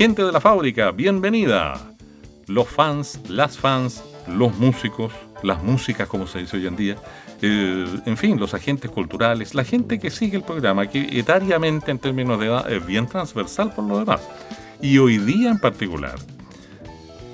Gente 0.00 0.24
de 0.24 0.32
la 0.32 0.40
fábrica, 0.40 0.92
bienvenida. 0.92 1.78
Los 2.46 2.68
fans, 2.68 3.20
las 3.28 3.58
fans, 3.58 4.02
los 4.26 4.56
músicos, 4.56 5.12
las 5.42 5.62
músicas 5.62 6.08
como 6.08 6.26
se 6.26 6.38
dice 6.38 6.56
hoy 6.56 6.66
en 6.66 6.74
día, 6.74 6.96
eh, 7.42 7.84
en 8.06 8.16
fin, 8.16 8.40
los 8.40 8.54
agentes 8.54 8.90
culturales, 8.90 9.54
la 9.54 9.62
gente 9.62 9.98
que 9.98 10.08
sigue 10.08 10.38
el 10.38 10.42
programa, 10.42 10.86
que 10.86 11.18
etariamente 11.18 11.90
en 11.90 11.98
términos 11.98 12.40
de 12.40 12.46
edad 12.46 12.72
es 12.72 12.86
bien 12.86 13.08
transversal 13.08 13.74
por 13.74 13.84
lo 13.84 13.98
demás. 13.98 14.22
Y 14.80 14.96
hoy 14.96 15.18
día 15.18 15.50
en 15.50 15.58
particular, 15.58 16.14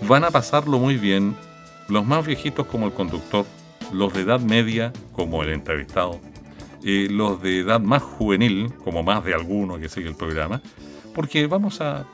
van 0.08 0.24
a 0.24 0.32
pasarlo 0.32 0.80
muy 0.80 0.96
bien 0.96 1.36
los 1.86 2.04
más 2.04 2.26
viejitos 2.26 2.66
como 2.66 2.86
el 2.86 2.92
conductor, 2.92 3.46
los 3.92 4.12
de 4.12 4.22
edad 4.22 4.40
media 4.40 4.92
como 5.12 5.44
el 5.44 5.50
entrevistado, 5.50 6.18
eh, 6.82 7.06
los 7.12 7.40
de 7.40 7.60
edad 7.60 7.78
más 7.78 8.02
juvenil 8.02 8.72
como 8.82 9.04
más 9.04 9.24
de 9.24 9.34
alguno 9.34 9.78
que 9.78 9.88
sigue 9.88 10.08
el 10.08 10.16
programa, 10.16 10.60
porque 11.14 11.46
vamos 11.46 11.80
a 11.80 12.06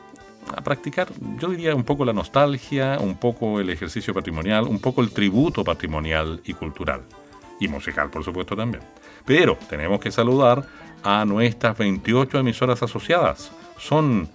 a 0.55 0.61
practicar, 0.62 1.09
yo 1.39 1.48
diría, 1.48 1.75
un 1.75 1.85
poco 1.85 2.05
la 2.05 2.12
nostalgia, 2.12 2.98
un 3.01 3.17
poco 3.17 3.61
el 3.61 3.71
ejercicio 3.71 4.12
patrimonial, 4.12 4.65
un 4.65 4.81
poco 4.81 5.01
el 5.01 5.11
tributo 5.12 5.65
patrimonial 5.65 6.41
y 6.45 6.55
cultural. 6.55 7.03
Y 7.61 7.69
musical, 7.69 8.11
por 8.11 8.25
supuesto, 8.25 8.57
también. 8.57 8.83
Pero 9.25 9.57
tenemos 9.69 10.01
que 10.01 10.11
saludar 10.11 10.67
a 11.03 11.25
nuestras 11.25 11.77
28 11.79 12.39
emisoras 12.39 12.83
asociadas. 12.83 13.53
Son, 13.79 14.29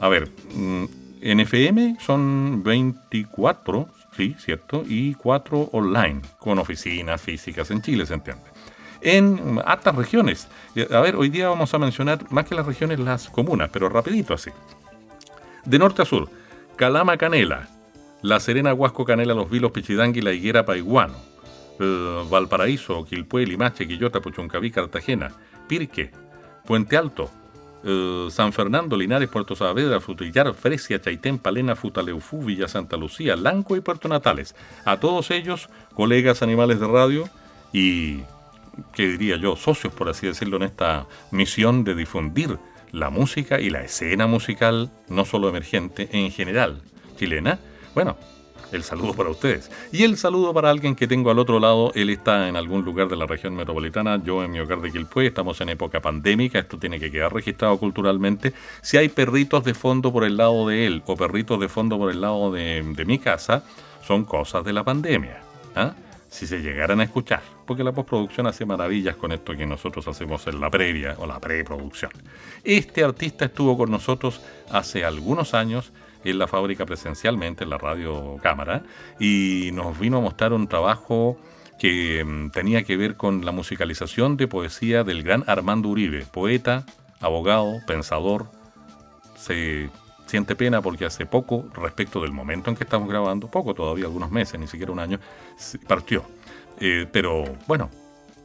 a 0.00 0.08
ver, 0.08 0.30
mm, 0.54 0.84
en 1.20 1.40
FM 1.40 1.96
son 2.00 2.62
24, 2.64 3.88
sí, 4.16 4.34
cierto, 4.38 4.82
y 4.86 5.14
4 5.14 5.70
online, 5.72 6.20
con 6.38 6.58
oficinas 6.58 7.20
físicas 7.20 7.70
en 7.70 7.82
Chile, 7.82 8.06
se 8.06 8.14
entiende. 8.14 8.42
En 9.00 9.60
altas 9.64 9.94
regiones. 9.94 10.48
A 10.90 11.00
ver, 11.00 11.16
hoy 11.16 11.28
día 11.28 11.48
vamos 11.48 11.74
a 11.74 11.78
mencionar 11.78 12.30
más 12.30 12.44
que 12.44 12.54
las 12.54 12.66
regiones, 12.66 13.00
las 13.00 13.28
comunas, 13.28 13.68
pero 13.72 13.88
rapidito 13.88 14.34
así. 14.34 14.50
De 15.64 15.78
norte 15.78 16.02
a 16.02 16.04
sur, 16.04 16.28
Calama 16.76 17.16
Canela, 17.16 17.68
La 18.20 18.40
Serena 18.40 18.74
Huasco 18.74 19.04
Canela 19.04 19.34
Los 19.34 19.48
Vilos 19.48 19.70
Pichidangui 19.70 20.20
La 20.20 20.32
Higuera 20.32 20.64
Paiguano, 20.64 21.14
eh, 21.78 22.24
Valparaíso, 22.28 23.04
Quilpué, 23.04 23.46
Limache, 23.46 23.86
Quillota, 23.86 24.20
Puchuncaví, 24.20 24.70
Cartagena, 24.70 25.32
Pirque, 25.68 26.10
Puente 26.66 26.96
Alto, 26.96 27.30
eh, 27.84 28.26
San 28.30 28.52
Fernando, 28.52 28.96
Linares, 28.96 29.28
Puerto 29.28 29.54
Saavedra, 29.54 30.00
Frutillar, 30.00 30.52
Fresia, 30.54 31.00
Chaitén, 31.00 31.38
Palena, 31.38 31.76
Futaleufú, 31.76 32.42
Villa 32.42 32.66
Santa 32.68 32.96
Lucía, 32.96 33.36
Lanco 33.36 33.76
y 33.76 33.80
Puerto 33.80 34.08
Natales. 34.08 34.54
A 34.84 34.98
todos 34.98 35.30
ellos, 35.30 35.68
colegas 35.94 36.42
animales 36.42 36.80
de 36.80 36.88
radio 36.88 37.28
y, 37.72 38.22
¿qué 38.94 39.06
diría 39.08 39.36
yo?, 39.36 39.56
socios, 39.56 39.92
por 39.92 40.08
así 40.08 40.26
decirlo, 40.26 40.56
en 40.56 40.64
esta 40.64 41.06
misión 41.30 41.84
de 41.84 41.94
difundir 41.94 42.58
la 42.92 43.10
música 43.10 43.60
y 43.60 43.70
la 43.70 43.82
escena 43.82 44.26
musical, 44.26 44.90
no 45.08 45.24
solo 45.24 45.48
emergente, 45.48 46.08
en 46.12 46.30
general, 46.30 46.82
chilena, 47.16 47.58
bueno, 47.94 48.16
el 48.72 48.82
saludo 48.82 49.12
para 49.14 49.30
ustedes. 49.30 49.70
Y 49.92 50.04
el 50.04 50.16
saludo 50.16 50.54
para 50.54 50.70
alguien 50.70 50.94
que 50.94 51.06
tengo 51.06 51.30
al 51.30 51.38
otro 51.38 51.60
lado. 51.60 51.92
Él 51.94 52.08
está 52.08 52.48
en 52.48 52.56
algún 52.56 52.84
lugar 52.84 53.08
de 53.08 53.16
la 53.16 53.26
región 53.26 53.54
metropolitana, 53.54 54.22
yo 54.24 54.42
en 54.42 54.50
mi 54.50 54.60
hogar 54.60 54.80
de 54.80 54.90
Quilpué. 54.90 55.26
Estamos 55.26 55.60
en 55.60 55.68
época 55.68 56.00
pandémica, 56.00 56.58
esto 56.58 56.78
tiene 56.78 56.98
que 56.98 57.10
quedar 57.10 57.32
registrado 57.34 57.78
culturalmente. 57.78 58.54
Si 58.80 58.96
hay 58.96 59.10
perritos 59.10 59.64
de 59.64 59.74
fondo 59.74 60.10
por 60.12 60.24
el 60.24 60.38
lado 60.38 60.66
de 60.68 60.86
él 60.86 61.02
o 61.06 61.16
perritos 61.16 61.60
de 61.60 61.68
fondo 61.68 61.98
por 61.98 62.10
el 62.10 62.22
lado 62.22 62.50
de, 62.50 63.04
mi 63.06 63.18
casa, 63.18 63.64
son 64.06 64.24
cosas 64.24 64.64
de 64.64 64.72
la 64.72 64.84
pandemia. 64.84 65.42
¿ah? 65.74 65.94
si 66.32 66.46
se 66.46 66.62
llegaran 66.62 67.00
a 67.00 67.04
escuchar, 67.04 67.42
porque 67.66 67.84
la 67.84 67.92
postproducción 67.92 68.46
hace 68.46 68.64
maravillas 68.64 69.16
con 69.16 69.32
esto 69.32 69.56
que 69.56 69.66
nosotros 69.66 70.06
hacemos 70.08 70.46
en 70.46 70.60
la 70.60 70.70
previa 70.70 71.16
o 71.18 71.26
la 71.26 71.40
preproducción. 71.40 72.10
Este 72.64 73.04
artista 73.04 73.46
estuvo 73.46 73.76
con 73.76 73.90
nosotros 73.90 74.40
hace 74.70 75.04
algunos 75.04 75.54
años 75.54 75.92
en 76.24 76.38
la 76.38 76.46
fábrica 76.46 76.86
presencialmente, 76.86 77.64
en 77.64 77.70
la 77.70 77.78
radio 77.78 78.36
cámara, 78.42 78.82
y 79.18 79.70
nos 79.72 79.98
vino 79.98 80.18
a 80.18 80.20
mostrar 80.20 80.52
un 80.52 80.68
trabajo 80.68 81.38
que 81.78 82.24
mm, 82.24 82.50
tenía 82.50 82.84
que 82.84 82.96
ver 82.96 83.16
con 83.16 83.44
la 83.44 83.52
musicalización 83.52 84.36
de 84.36 84.46
poesía 84.46 85.04
del 85.04 85.22
gran 85.22 85.44
Armando 85.46 85.88
Uribe, 85.88 86.24
poeta, 86.26 86.86
abogado, 87.20 87.80
pensador. 87.86 88.46
Se 89.36 89.90
siente 90.26 90.54
pena 90.54 90.80
porque 90.80 91.04
hace 91.04 91.26
poco, 91.26 91.64
respecto 91.74 92.20
del 92.22 92.32
momento 92.32 92.70
en 92.70 92.76
que 92.76 92.84
estamos 92.84 93.08
grabando, 93.08 93.48
poco 93.48 93.74
todavía, 93.74 94.04
algunos 94.04 94.30
meses, 94.30 94.58
ni 94.60 94.66
siquiera 94.66 94.92
un 94.92 95.00
año, 95.00 95.18
partió. 95.88 96.24
Eh, 96.84 97.06
pero 97.12 97.44
bueno, 97.68 97.88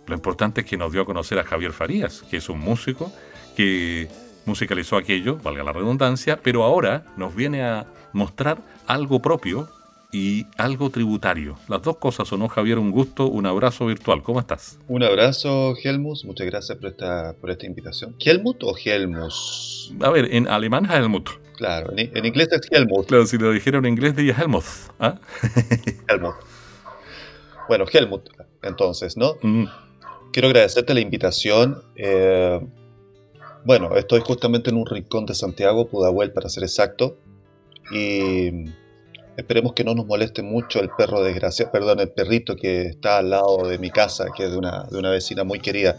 lo 0.05 0.13
importante 0.13 0.61
es 0.61 0.67
que 0.67 0.77
nos 0.77 0.91
dio 0.91 1.01
a 1.01 1.05
conocer 1.05 1.39
a 1.39 1.43
Javier 1.43 1.73
Farías, 1.73 2.21
que 2.29 2.37
es 2.37 2.49
un 2.49 2.59
músico 2.59 3.11
que 3.55 4.07
musicalizó 4.45 4.95
aquello, 4.95 5.37
valga 5.37 5.63
la 5.63 5.73
redundancia, 5.73 6.39
pero 6.43 6.63
ahora 6.63 7.03
nos 7.17 7.35
viene 7.35 7.63
a 7.63 7.87
mostrar 8.13 8.59
algo 8.85 9.23
propio 9.23 9.67
y 10.11 10.45
algo 10.55 10.91
tributario. 10.91 11.57
Las 11.67 11.81
dos 11.81 11.97
cosas, 11.97 12.31
¿o 12.31 12.37
no, 12.37 12.47
Javier? 12.47 12.77
Un 12.77 12.91
gusto, 12.91 13.25
un 13.25 13.47
abrazo 13.47 13.87
virtual. 13.87 14.21
¿Cómo 14.21 14.39
estás? 14.39 14.77
Un 14.87 15.01
abrazo, 15.01 15.73
Helmus. 15.83 16.23
Muchas 16.23 16.45
gracias 16.45 16.77
por 16.77 16.91
esta, 16.91 17.35
por 17.41 17.49
esta 17.49 17.65
invitación. 17.65 18.15
¿Helmut 18.19 18.63
o 18.63 18.75
Helmus? 18.77 19.95
A 19.99 20.11
ver, 20.11 20.31
en 20.31 20.47
alemán 20.47 20.85
Helmut. 20.85 21.29
Claro, 21.55 21.91
en, 21.97 22.23
inglés 22.23 22.49
es 22.51 22.61
Helmut. 22.69 23.07
Claro, 23.07 23.25
si 23.25 23.39
lo 23.39 23.51
dijera 23.51 23.79
en 23.79 23.87
inglés 23.87 24.15
diría 24.15 24.35
Helmut. 24.39 24.63
¿ah? 24.99 25.19
Helmut. 26.07 26.35
Bueno, 27.67 27.85
Helmut, 27.91 28.29
entonces, 28.63 29.17
¿no? 29.17 29.35
Mm. 29.41 29.65
Quiero 30.31 30.47
agradecerte 30.47 30.93
la 30.93 30.99
invitación. 30.99 31.83
Eh, 31.95 32.59
bueno, 33.65 33.95
estoy 33.95 34.21
justamente 34.21 34.69
en 34.69 34.77
un 34.77 34.85
rincón 34.85 35.25
de 35.25 35.33
Santiago, 35.35 35.87
Pudahuel 35.87 36.31
para 36.31 36.49
ser 36.49 36.63
exacto, 36.63 37.17
y 37.91 38.65
esperemos 39.35 39.73
que 39.73 39.83
no 39.83 39.93
nos 39.93 40.05
moleste 40.05 40.41
mucho 40.41 40.79
el 40.79 40.89
perro 40.89 41.21
desgraciado, 41.23 41.71
perdón, 41.71 41.99
el 41.99 42.09
perrito 42.09 42.55
que 42.55 42.83
está 42.83 43.17
al 43.17 43.29
lado 43.29 43.67
de 43.67 43.77
mi 43.77 43.89
casa, 43.91 44.27
que 44.35 44.45
es 44.45 44.51
de 44.51 44.57
una, 44.57 44.83
de 44.89 44.97
una 44.97 45.11
vecina 45.11 45.43
muy 45.43 45.59
querida 45.59 45.97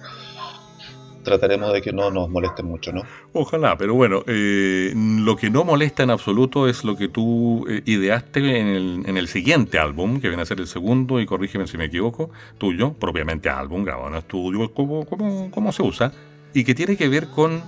trataremos 1.29 1.73
de 1.73 1.83
que 1.83 1.93
no 1.93 2.11
nos 2.11 2.29
moleste 2.29 2.63
mucho, 2.63 2.93
¿no? 2.93 3.03
Ojalá, 3.33 3.77
pero 3.77 3.95
bueno, 3.95 4.23
eh, 4.27 4.93
lo 4.95 5.37
que 5.37 5.51
no 5.51 5.65
molesta 5.65 6.03
en 6.03 6.11
absoluto 6.11 6.69
es 6.69 6.85
lo 6.85 6.97
que 6.97 7.09
tú 7.09 7.67
eh, 7.69 7.83
ideaste 7.85 8.59
en 8.59 9.17
el, 9.17 9.29
siguiente 9.29 9.79
álbum, 9.79 10.21
que 10.21 10.29
viene 10.29 10.43
a 10.43 10.47
ser 10.47 10.61
el 10.61 10.67
segundo, 10.67 11.21
y 11.21 11.27
corrígeme 11.27 11.67
si 11.67 11.77
me 11.77 11.85
equivoco, 11.85 12.31
tuyo, 12.57 12.95
propiamente 12.95 13.51
álbum, 13.51 13.85
grabado 13.85 14.09
en 14.09 14.15
estudio, 14.17 14.73
como, 14.73 15.05
como, 15.05 15.73
se 15.73 15.83
usa, 15.83 16.13
y 16.55 16.65
que 16.65 16.75
tiene 16.75 16.97
que 16.97 17.09
ver 17.09 17.29
con 17.29 17.63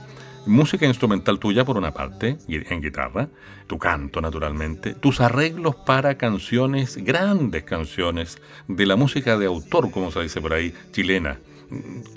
música 0.47 0.87
instrumental 0.87 1.39
tuya 1.39 1.65
por 1.65 1.77
una 1.77 1.93
parte, 1.93 2.39
en 2.49 2.81
guitarra, 2.81 3.29
tu 3.67 3.79
canto 3.79 4.23
naturalmente, 4.23 4.95
tus 4.95 5.21
arreglos 5.21 5.77
para 5.77 6.17
canciones, 6.17 6.97
grandes 6.97 7.65
canciones 7.65 8.41
de 8.69 8.87
la 8.87 8.97
música 8.97 9.37
de 9.37 9.47
autor, 9.47 9.91
como 9.91 10.11
se 10.11 10.23
dice 10.23 10.41
por 10.41 10.55
ahí, 10.55 10.73
chilena 10.93 11.39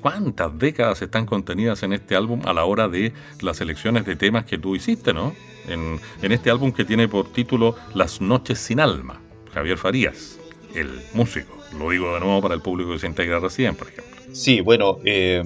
cuántas 0.02 0.58
décadas 0.58 1.02
están 1.02 1.26
contenidas 1.26 1.84
en 1.84 1.94
este 1.94 2.16
álbum 2.16 2.42
a 2.46 2.54
la 2.54 2.66
hora 2.66 2.88
de 2.88 3.14
las 3.42 3.58
selecciones 3.58 4.06
de 4.06 4.16
temas 4.16 4.46
que 4.46 4.58
tú 4.58 4.76
hiciste, 4.76 5.14
¿no? 5.14 5.34
En, 5.68 6.00
este 6.22 6.50
álbum 6.50 6.72
que 6.72 6.84
tiene 6.84 7.08
por 7.08 7.32
título 7.32 7.76
Las 7.94 8.20
noches 8.20 8.60
sin 8.60 8.80
alma, 8.80 9.22
Javier 9.54 9.78
Farías, 9.78 10.40
el 10.76 10.90
músico. 11.14 11.58
Lo 11.78 11.90
digo 11.90 12.14
de 12.14 12.20
nuevo 12.20 12.42
para 12.42 12.56
el 12.56 12.62
público 12.62 12.92
que 12.92 13.00
se 13.00 13.08
integra 13.08 13.40
recién, 13.40 13.76
por 13.76 13.88
ejemplo. 13.88 14.14
Sí, 14.34 14.62
bueno, 14.62 15.00
eh, 15.06 15.44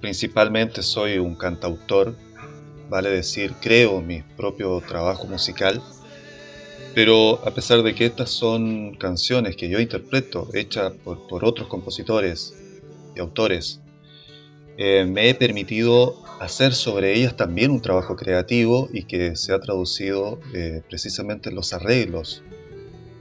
principalmente 0.00 0.82
soy 0.82 1.18
un 1.18 1.34
cantautor, 1.34 2.16
vale 2.88 3.10
decir, 3.10 3.54
creo 3.60 4.00
mi 4.00 4.22
propio 4.22 4.80
trabajo 4.80 5.26
musical, 5.26 5.82
pero 6.94 7.40
a 7.46 7.50
pesar 7.50 7.82
de 7.82 7.94
que 7.94 8.06
estas 8.06 8.30
son 8.30 8.94
canciones 8.94 9.56
que 9.56 9.68
yo 9.68 9.80
interpreto, 9.80 10.48
hechas 10.54 10.92
por, 10.92 11.26
por 11.26 11.44
otros 11.44 11.68
compositores, 11.68 12.54
de 13.14 13.20
autores, 13.20 13.80
eh, 14.76 15.04
me 15.06 15.28
he 15.28 15.34
permitido 15.34 16.16
hacer 16.40 16.74
sobre 16.74 17.14
ellas 17.14 17.36
también 17.36 17.70
un 17.70 17.80
trabajo 17.80 18.16
creativo 18.16 18.88
y 18.92 19.04
que 19.04 19.36
se 19.36 19.52
ha 19.52 19.60
traducido 19.60 20.40
eh, 20.52 20.82
precisamente 20.88 21.50
en 21.50 21.54
los 21.54 21.72
arreglos 21.72 22.42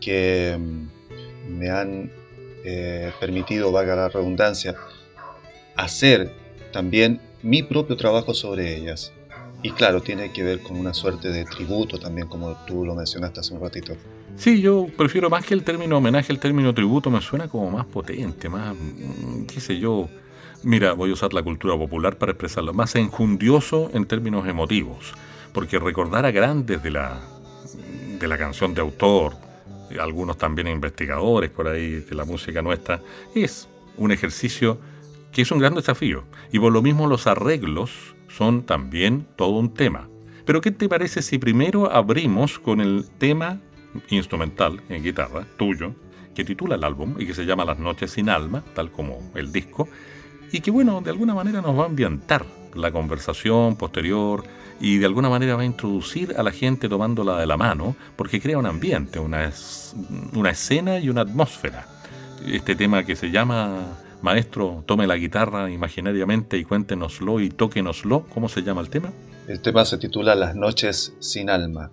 que 0.01 0.57
mm, 0.59 1.57
me 1.57 1.69
han 1.69 2.11
eh, 2.65 3.11
permitido, 3.19 3.71
valga 3.71 3.95
la 3.95 4.09
redundancia, 4.09 4.75
hacer 5.75 6.31
también 6.71 7.21
mi 7.43 7.61
propio 7.61 7.97
trabajo 7.97 8.33
sobre 8.33 8.75
ellas. 8.75 9.11
y 9.61 9.71
claro, 9.71 10.01
tiene 10.01 10.33
que 10.33 10.43
ver 10.43 10.59
con 10.59 10.77
una 10.77 10.93
suerte 10.93 11.29
de 11.29 11.45
tributo 11.45 11.97
también, 11.97 12.27
como 12.27 12.53
tú 12.65 12.83
lo 12.83 12.95
mencionaste 12.95 13.39
hace 13.39 13.53
un 13.53 13.61
ratito. 13.61 13.95
Sí, 14.35 14.61
yo 14.61 14.87
prefiero 14.97 15.29
más 15.29 15.45
que 15.45 15.53
el 15.53 15.63
término 15.63 15.97
homenaje, 15.97 16.31
el 16.31 16.39
término 16.39 16.73
tributo 16.73 17.09
me 17.09 17.21
suena 17.21 17.47
como 17.47 17.69
más 17.69 17.85
potente, 17.85 18.49
más, 18.49 18.75
mm, 18.75 19.45
qué 19.45 19.59
sé 19.59 19.79
yo. 19.79 20.09
Mira, 20.63 20.93
voy 20.93 21.11
a 21.11 21.13
usar 21.13 21.33
la 21.33 21.43
cultura 21.43 21.77
popular 21.77 22.17
para 22.17 22.31
expresarlo, 22.31 22.73
más 22.73 22.95
enjundioso 22.95 23.91
en 23.93 24.05
términos 24.05 24.47
emotivos, 24.47 25.13
porque 25.53 25.77
recordar 25.77 26.25
a 26.25 26.31
grandes 26.31 26.81
de 26.81 26.91
la, 26.91 27.21
de 28.19 28.27
la 28.27 28.37
canción 28.37 28.73
de 28.73 28.81
autor, 28.81 29.35
algunos 29.99 30.37
también 30.37 30.67
investigadores 30.67 31.51
por 31.51 31.67
ahí 31.67 31.91
de 31.91 32.15
la 32.15 32.25
música 32.25 32.61
nuestra, 32.61 33.01
es 33.35 33.67
un 33.97 34.11
ejercicio 34.11 34.79
que 35.31 35.43
es 35.43 35.51
un 35.51 35.59
gran 35.59 35.75
desafío. 35.75 36.23
Y 36.51 36.59
por 36.59 36.71
lo 36.71 36.81
mismo 36.81 37.07
los 37.07 37.27
arreglos 37.27 38.15
son 38.27 38.63
también 38.63 39.27
todo 39.35 39.51
un 39.51 39.73
tema. 39.73 40.09
Pero 40.45 40.61
¿qué 40.61 40.71
te 40.71 40.89
parece 40.89 41.21
si 41.21 41.37
primero 41.37 41.91
abrimos 41.91 42.59
con 42.59 42.81
el 42.81 43.05
tema 43.17 43.61
instrumental 44.09 44.81
en 44.89 45.03
guitarra, 45.03 45.45
tuyo, 45.57 45.93
que 46.33 46.43
titula 46.43 46.75
el 46.75 46.83
álbum 46.83 47.15
y 47.19 47.25
que 47.25 47.33
se 47.33 47.45
llama 47.45 47.65
Las 47.65 47.79
noches 47.79 48.11
sin 48.11 48.29
alma, 48.29 48.63
tal 48.73 48.91
como 48.91 49.31
el 49.35 49.51
disco, 49.51 49.87
y 50.51 50.61
que 50.61 50.71
bueno, 50.71 51.01
de 51.01 51.09
alguna 51.09 51.33
manera 51.33 51.61
nos 51.61 51.77
va 51.77 51.83
a 51.83 51.87
ambientar 51.87 52.45
la 52.75 52.91
conversación 52.91 53.75
posterior 53.75 54.43
y 54.79 54.97
de 54.97 55.05
alguna 55.05 55.29
manera 55.29 55.55
va 55.55 55.61
a 55.61 55.65
introducir 55.65 56.35
a 56.37 56.43
la 56.43 56.51
gente 56.51 56.89
tomándola 56.89 57.37
de 57.39 57.45
la 57.45 57.57
mano, 57.57 57.95
porque 58.15 58.41
crea 58.41 58.57
un 58.57 58.65
ambiente, 58.65 59.19
una, 59.19 59.51
una 60.33 60.49
escena 60.49 60.99
y 60.99 61.09
una 61.09 61.21
atmósfera. 61.21 61.87
Este 62.45 62.75
tema 62.75 63.03
que 63.03 63.15
se 63.15 63.31
llama 63.31 63.97
Maestro, 64.21 64.83
tome 64.85 65.07
la 65.07 65.15
guitarra 65.15 65.71
imaginariamente 65.71 66.57
y 66.57 66.63
cuéntenoslo 66.63 67.39
y 67.39 67.49
tóquenoslo. 67.49 68.25
¿Cómo 68.33 68.49
se 68.49 68.61
llama 68.61 68.81
el 68.81 68.89
tema? 68.89 69.11
El 69.47 69.59
tema 69.59 69.85
se 69.85 69.97
titula 69.97 70.35
Las 70.35 70.55
noches 70.55 71.13
sin 71.19 71.49
alma. 71.49 71.91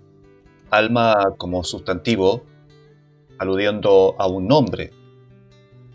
Alma 0.71 1.35
como 1.37 1.65
sustantivo, 1.65 2.45
aludiendo 3.39 4.15
a 4.19 4.27
un 4.27 4.47
nombre, 4.47 4.93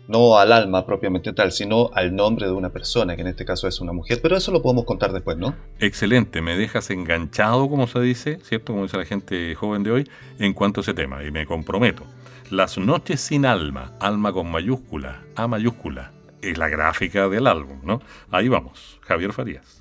no 0.08 0.38
al 0.38 0.52
alma 0.52 0.86
propiamente 0.86 1.32
tal, 1.32 1.52
sino 1.52 1.90
al 1.94 2.14
nombre 2.14 2.46
de 2.46 2.52
una 2.52 2.70
persona, 2.70 3.16
que 3.16 3.22
en 3.22 3.28
este 3.28 3.44
caso 3.44 3.66
es 3.68 3.80
una 3.80 3.92
mujer, 3.92 4.20
pero 4.22 4.36
eso 4.36 4.52
lo 4.52 4.62
podemos 4.62 4.84
contar 4.84 5.12
después, 5.12 5.36
¿no? 5.36 5.54
Excelente, 5.78 6.42
me 6.42 6.56
dejas 6.56 6.90
enganchado, 6.90 7.68
como 7.68 7.86
se 7.86 8.00
dice, 8.00 8.38
¿cierto? 8.42 8.72
Como 8.72 8.84
dice 8.84 8.96
la 8.96 9.04
gente 9.04 9.54
joven 9.54 9.82
de 9.82 9.90
hoy, 9.90 10.10
en 10.38 10.52
cuanto 10.52 10.80
a 10.80 10.82
ese 10.82 10.94
tema, 10.94 11.24
y 11.24 11.30
me 11.30 11.46
comprometo. 11.46 12.04
Las 12.50 12.78
noches 12.78 13.20
sin 13.20 13.44
alma, 13.44 13.94
alma 13.98 14.32
con 14.32 14.50
mayúscula, 14.50 15.22
A 15.34 15.48
mayúscula, 15.48 16.12
es 16.40 16.56
la 16.56 16.68
gráfica 16.68 17.28
del 17.28 17.46
álbum, 17.46 17.80
¿no? 17.82 18.00
Ahí 18.30 18.48
vamos, 18.48 19.00
Javier 19.02 19.32
Farías. 19.32 19.80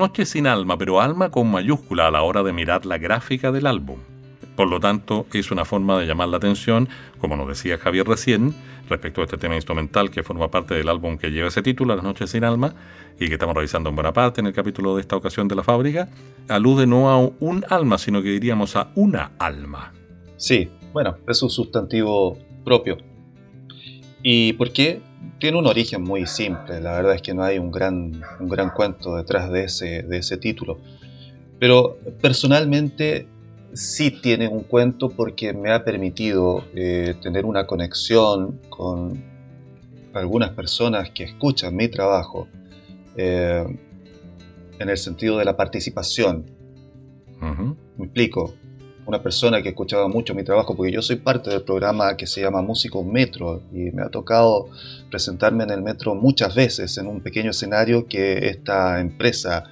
Las 0.00 0.08
noches 0.08 0.30
sin 0.30 0.46
alma, 0.46 0.78
pero 0.78 0.98
alma 0.98 1.30
con 1.30 1.50
mayúscula 1.50 2.06
a 2.06 2.10
la 2.10 2.22
hora 2.22 2.42
de 2.42 2.54
mirar 2.54 2.86
la 2.86 2.96
gráfica 2.96 3.52
del 3.52 3.66
álbum. 3.66 3.98
Por 4.56 4.66
lo 4.66 4.80
tanto, 4.80 5.26
es 5.34 5.50
una 5.50 5.66
forma 5.66 6.00
de 6.00 6.06
llamar 6.06 6.28
la 6.28 6.38
atención, 6.38 6.88
como 7.18 7.36
nos 7.36 7.46
decía 7.48 7.76
Javier 7.76 8.08
recién, 8.08 8.54
respecto 8.88 9.20
a 9.20 9.24
este 9.24 9.36
tema 9.36 9.56
instrumental 9.56 10.10
que 10.10 10.22
forma 10.22 10.50
parte 10.50 10.72
del 10.72 10.88
álbum 10.88 11.18
que 11.18 11.28
lleva 11.30 11.48
ese 11.48 11.60
título, 11.60 11.94
Las 11.94 12.02
noches 12.02 12.30
sin 12.30 12.44
alma, 12.44 12.72
y 13.20 13.26
que 13.26 13.34
estamos 13.34 13.54
revisando 13.54 13.90
en 13.90 13.94
buena 13.94 14.14
parte 14.14 14.40
en 14.40 14.46
el 14.46 14.54
capítulo 14.54 14.94
de 14.94 15.02
esta 15.02 15.16
ocasión 15.16 15.48
de 15.48 15.56
la 15.56 15.62
fábrica, 15.62 16.08
alude 16.48 16.86
no 16.86 17.10
a 17.10 17.18
un 17.18 17.66
alma, 17.68 17.98
sino 17.98 18.22
que 18.22 18.30
diríamos 18.30 18.76
a 18.76 18.92
una 18.94 19.32
alma. 19.38 19.92
Sí, 20.38 20.70
bueno, 20.94 21.18
es 21.28 21.42
un 21.42 21.50
sustantivo 21.50 22.38
propio. 22.64 22.96
¿Y 24.22 24.54
por 24.54 24.72
qué? 24.72 25.02
Tiene 25.38 25.58
un 25.58 25.66
origen 25.66 26.02
muy 26.02 26.26
simple, 26.26 26.80
la 26.80 26.92
verdad 26.92 27.14
es 27.14 27.22
que 27.22 27.34
no 27.34 27.42
hay 27.42 27.58
un 27.58 27.70
gran, 27.70 28.22
un 28.40 28.48
gran 28.48 28.70
cuento 28.70 29.16
detrás 29.16 29.50
de 29.50 29.64
ese, 29.64 30.02
de 30.02 30.18
ese 30.18 30.36
título. 30.36 30.78
Pero 31.58 31.98
personalmente 32.20 33.26
sí 33.72 34.10
tiene 34.10 34.48
un 34.48 34.62
cuento 34.62 35.10
porque 35.10 35.52
me 35.52 35.70
ha 35.70 35.84
permitido 35.84 36.64
eh, 36.74 37.14
tener 37.22 37.44
una 37.44 37.66
conexión 37.66 38.60
con 38.68 39.22
algunas 40.14 40.50
personas 40.50 41.10
que 41.10 41.24
escuchan 41.24 41.76
mi 41.76 41.88
trabajo 41.88 42.48
eh, 43.16 43.64
en 44.78 44.88
el 44.88 44.96
sentido 44.96 45.38
de 45.38 45.44
la 45.44 45.56
participación. 45.56 46.46
Me 47.96 48.04
explico. 48.04 48.54
Una 49.06 49.22
persona 49.22 49.60
que 49.60 49.70
escuchaba 49.70 50.08
mucho 50.08 50.34
mi 50.34 50.44
trabajo, 50.44 50.76
porque 50.76 50.92
yo 50.92 51.02
soy 51.02 51.16
parte 51.16 51.50
del 51.50 51.62
programa 51.62 52.16
que 52.16 52.26
se 52.26 52.42
llama 52.42 52.62
Músico 52.62 53.02
Metro 53.02 53.62
y 53.72 53.90
me 53.90 54.02
ha 54.02 54.08
tocado 54.08 54.68
presentarme 55.10 55.64
en 55.64 55.70
el 55.70 55.82
metro 55.82 56.14
muchas 56.14 56.54
veces 56.54 56.96
en 56.98 57.06
un 57.06 57.20
pequeño 57.20 57.50
escenario 57.50 58.06
que 58.06 58.48
esta 58.48 59.00
empresa 59.00 59.64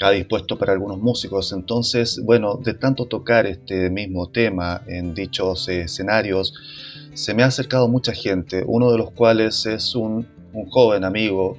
ha 0.00 0.10
dispuesto 0.10 0.58
para 0.58 0.72
algunos 0.72 0.98
músicos. 0.98 1.52
Entonces, 1.52 2.20
bueno, 2.22 2.56
de 2.56 2.74
tanto 2.74 3.06
tocar 3.06 3.46
este 3.46 3.90
mismo 3.90 4.28
tema 4.30 4.82
en 4.86 5.14
dichos 5.14 5.68
escenarios, 5.68 6.54
se 7.14 7.32
me 7.34 7.42
ha 7.42 7.46
acercado 7.46 7.88
mucha 7.88 8.12
gente, 8.12 8.64
uno 8.66 8.90
de 8.90 8.98
los 8.98 9.10
cuales 9.12 9.66
es 9.66 9.94
un, 9.94 10.26
joven 10.68 11.04
amigo, 11.04 11.56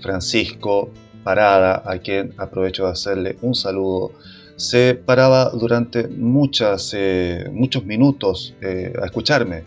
Francisco 0.00 0.90
Parada, 1.22 1.82
a 1.84 1.98
quien 1.98 2.32
aprovecho 2.38 2.84
de 2.86 2.92
hacerle 2.92 3.36
un 3.42 3.54
saludo. 3.54 4.12
Se 4.56 4.94
paraba 4.94 5.50
durante 5.50 6.08
muchas, 6.08 6.94
eh, 6.96 7.50
muchos 7.52 7.84
minutos 7.84 8.54
eh, 8.60 8.92
a 9.02 9.06
escucharme. 9.06 9.64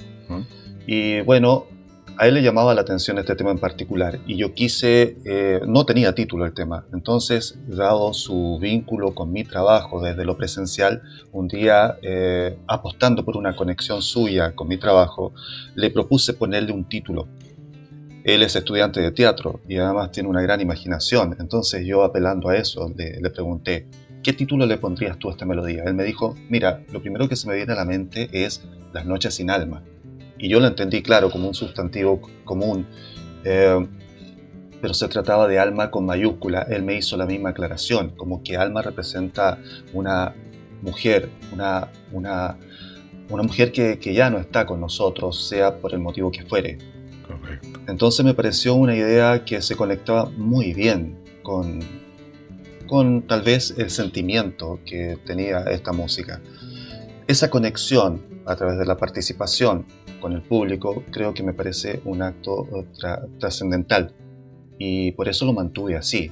Y 0.88 1.20
bueno, 1.22 1.66
a 2.18 2.28
él 2.28 2.34
le 2.34 2.42
llamaba 2.42 2.74
la 2.74 2.82
atención 2.82 3.18
este 3.20 3.36
tema 3.36 3.52
en 3.52 3.60
particular 3.60 4.20
y 4.26 4.38
yo 4.38 4.54
quise, 4.54 5.18
eh, 5.24 5.62
no 5.68 5.86
tenía 5.86 6.16
título 6.16 6.46
el 6.46 6.54
tema, 6.54 6.86
entonces, 6.94 7.60
dado 7.68 8.14
su 8.14 8.58
vínculo 8.60 9.14
con 9.14 9.32
mi 9.32 9.44
trabajo 9.44 10.02
desde 10.02 10.26
lo 10.26 10.36
presencial, 10.36 11.04
un 11.32 11.48
día, 11.48 11.98
eh, 12.02 12.58
apostando 12.68 13.24
por 13.24 13.38
una 13.38 13.56
conexión 13.56 14.02
suya 14.02 14.54
con 14.56 14.68
mi 14.68 14.78
trabajo, 14.78 15.34
le 15.76 15.92
propuse 15.92 16.34
ponerle 16.34 16.72
un 16.72 16.86
título. 16.86 17.28
Él 18.24 18.44
es 18.44 18.56
estudiante 18.56 19.00
de 19.00 19.12
teatro 19.12 19.62
y 19.68 19.78
además 19.78 20.12
tiene 20.12 20.28
una 20.28 20.42
gran 20.42 20.60
imaginación, 20.60 21.36
entonces 21.40 21.86
yo 21.86 22.04
apelando 22.04 22.50
a 22.50 22.58
eso 22.58 22.92
le, 22.98 23.22
le 23.22 23.30
pregunté, 23.30 23.88
¿qué 24.24 24.34
título 24.34 24.66
le 24.66 24.78
pondrías 24.78 25.18
tú 25.20 25.30
a 25.30 25.34
esta 25.34 25.46
melodía? 25.46 25.84
Él 25.86 25.94
me 25.94 26.04
dijo, 26.04 26.36
mira, 26.50 26.84
lo 26.92 27.02
primero 27.02 27.30
que 27.30 27.36
se 27.36 27.48
me 27.48 27.56
viene 27.56 27.74
a 27.74 27.76
la 27.76 27.86
mente 27.86 28.28
es 28.32 28.64
Las 28.92 29.06
noches 29.06 29.36
sin 29.36 29.52
alma 29.52 29.84
y 30.40 30.50
yo 30.50 30.60
lo 30.60 30.68
entendí, 30.68 31.02
claro, 31.02 31.30
como 31.30 31.48
un 31.48 31.54
sustantivo 31.54 32.22
común, 32.44 32.86
eh, 33.44 33.88
pero 34.82 34.94
se 34.94 35.08
trataba 35.08 35.48
de 35.48 35.60
alma 35.60 35.90
con 35.90 36.06
mayúscula. 36.06 36.62
Él 36.70 36.84
me 36.84 36.96
hizo 36.96 37.18
la 37.18 37.26
misma 37.26 37.50
aclaración, 37.50 38.12
como 38.12 38.44
que 38.44 38.58
alma 38.58 38.82
representa 38.82 39.58
una 39.94 40.36
mujer, 40.82 41.30
una, 41.52 41.90
una, 42.12 42.58
una 43.30 43.44
mujer 43.44 43.72
que, 43.72 43.98
que, 44.00 44.14
ya 44.14 44.30
no 44.30 44.38
está 44.38 44.66
con 44.66 44.80
nosotros, 44.80 45.48
sea 45.48 45.78
por 45.78 45.94
el 45.94 46.00
motivo 46.00 46.32
que 46.32 46.44
fuere. 46.44 46.78
Correcto. 47.26 47.80
Entonces 47.88 48.24
me 48.24 48.34
pareció 48.34 48.76
una 48.76 48.96
idea 48.96 49.44
que 49.44 49.62
se 49.62 49.76
conectaba 49.76 50.30
muy 50.38 50.74
bien 50.74 51.18
con, 51.42 51.80
con 52.88 53.24
tal 53.24 53.42
vez 53.42 53.74
el 53.78 53.90
sentimiento 53.90 54.80
que 54.86 55.18
tenía 55.26 55.62
esta 55.64 55.92
música. 55.92 56.40
Esa 57.28 57.50
conexión 57.50 58.22
a 58.48 58.56
través 58.56 58.78
de 58.78 58.86
la 58.86 58.98
participación 58.98 59.86
con 60.22 60.34
el 60.34 60.42
público, 60.42 61.04
creo 61.12 61.34
que 61.34 61.44
me 61.44 61.54
parece 61.54 62.02
un 62.06 62.22
acto 62.22 62.68
trascendental. 63.40 64.16
Y 64.80 65.12
por 65.12 65.28
eso 65.28 65.46
lo 65.46 65.54
mantuve 65.54 65.96
así, 65.96 66.32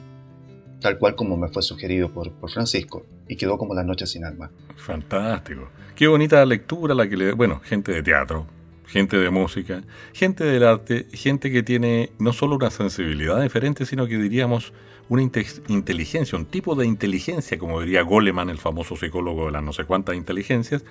tal 0.79 0.97
cual 0.97 1.15
como 1.15 1.35
me 1.35 1.49
fue 1.49 1.61
sugerido 1.61 2.11
por, 2.11 2.31
por 2.33 2.49
Francisco, 2.49 3.05
y 3.27 3.35
quedó 3.35 3.57
como 3.57 3.73
La 3.73 3.83
Noche 3.83 4.07
sin 4.07 4.23
Alma. 4.23 4.51
Fantástico. 4.75 5.69
Qué 5.95 6.07
bonita 6.07 6.45
lectura 6.45 6.93
la 6.95 7.07
que 7.07 7.17
le... 7.17 7.33
Bueno, 7.33 7.59
gente 7.63 7.91
de 7.91 8.03
teatro, 8.03 8.47
gente 8.85 9.17
de 9.17 9.29
música, 9.29 9.83
gente 10.13 10.43
del 10.43 10.63
arte, 10.63 11.07
gente 11.11 11.51
que 11.51 11.63
tiene 11.63 12.11
no 12.19 12.33
solo 12.33 12.55
una 12.55 12.69
sensibilidad 12.69 13.41
diferente, 13.41 13.85
sino 13.85 14.07
que 14.07 14.17
diríamos 14.17 14.73
una 15.09 15.21
inteligencia, 15.21 16.37
un 16.37 16.45
tipo 16.45 16.75
de 16.75 16.85
inteligencia, 16.85 17.57
como 17.57 17.81
diría 17.81 18.01
Goleman, 18.01 18.49
el 18.49 18.57
famoso 18.57 18.95
psicólogo 18.95 19.45
de 19.45 19.51
las 19.51 19.63
no 19.63 19.73
sé 19.73 19.85
cuántas 19.85 20.15
inteligencias, 20.15 20.83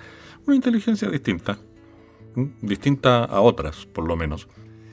una 0.45 0.55
inteligencia 0.55 1.09
distinta, 1.09 1.57
distinta 2.61 3.25
a 3.25 3.41
otras, 3.41 3.85
por 3.85 4.07
lo 4.07 4.15
menos. 4.15 4.47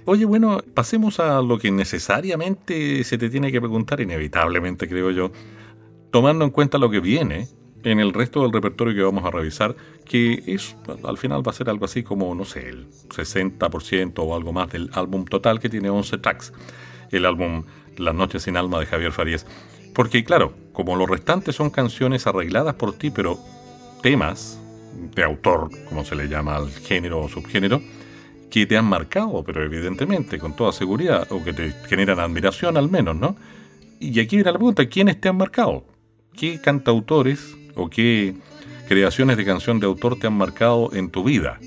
Oye, 0.04 0.24
bueno, 0.24 0.60
pasemos 0.74 1.20
a 1.20 1.40
lo 1.42 1.58
que 1.58 1.70
necesariamente 1.70 3.04
se 3.04 3.18
te 3.18 3.30
tiene 3.30 3.52
que 3.52 3.60
preguntar, 3.60 4.00
inevitablemente 4.00 4.88
creo 4.88 5.12
yo, 5.12 5.30
tomando 6.10 6.44
en 6.44 6.50
cuenta 6.50 6.78
lo 6.78 6.90
que 6.90 6.98
viene 6.98 7.46
en 7.84 8.00
el 8.00 8.12
resto 8.12 8.42
del 8.42 8.52
repertorio 8.52 8.94
que 8.94 9.02
vamos 9.02 9.24
a 9.24 9.30
revisar, 9.30 9.76
que 10.04 10.42
es 10.46 10.76
al 11.04 11.18
final 11.18 11.46
va 11.46 11.50
a 11.50 11.54
ser 11.54 11.70
algo 11.70 11.84
así 11.84 12.02
como, 12.02 12.34
no 12.34 12.44
sé, 12.44 12.68
el 12.68 12.88
60% 12.90 14.14
o 14.18 14.34
algo 14.34 14.52
más 14.52 14.70
del 14.70 14.90
álbum 14.92 15.24
total 15.24 15.60
que 15.60 15.68
tiene 15.68 15.90
11 15.90 16.18
tracks, 16.18 16.52
el 17.10 17.26
álbum 17.26 17.64
Las 17.96 18.14
noches 18.14 18.42
sin 18.42 18.56
alma 18.56 18.80
de 18.80 18.86
Javier 18.86 19.12
Farías. 19.12 19.46
Porque 19.94 20.24
claro, 20.24 20.54
como 20.72 20.96
los 20.96 21.08
restantes 21.08 21.54
son 21.56 21.70
canciones 21.70 22.26
arregladas 22.26 22.74
por 22.74 22.94
ti, 22.94 23.10
pero 23.10 23.38
temas 24.02 24.58
de 25.14 25.22
autor, 25.22 25.70
como 25.88 26.04
se 26.04 26.14
le 26.14 26.28
llama 26.28 26.56
al 26.56 26.70
género 26.70 27.20
o 27.20 27.28
subgénero, 27.28 27.80
que 28.50 28.66
te 28.66 28.76
han 28.76 28.84
marcado, 28.84 29.42
pero 29.44 29.64
evidentemente, 29.64 30.38
con 30.38 30.54
toda 30.54 30.72
seguridad, 30.72 31.26
o 31.30 31.42
que 31.42 31.52
te 31.52 31.72
generan 31.88 32.20
admiración 32.20 32.76
al 32.76 32.90
menos, 32.90 33.16
¿no? 33.16 33.36
Y 33.98 34.20
aquí 34.20 34.36
viene 34.36 34.52
la 34.52 34.58
pregunta, 34.58 34.86
¿quiénes 34.86 35.20
te 35.20 35.28
han 35.28 35.36
marcado? 35.36 35.86
¿Qué 36.36 36.60
cantautores 36.60 37.56
o 37.74 37.88
qué 37.88 38.34
creaciones 38.88 39.36
de 39.36 39.44
canción 39.44 39.80
de 39.80 39.86
autor 39.86 40.18
te 40.18 40.26
han 40.26 40.34
marcado 40.34 40.92
en 40.92 41.10
tu 41.10 41.24
vida? 41.24 41.58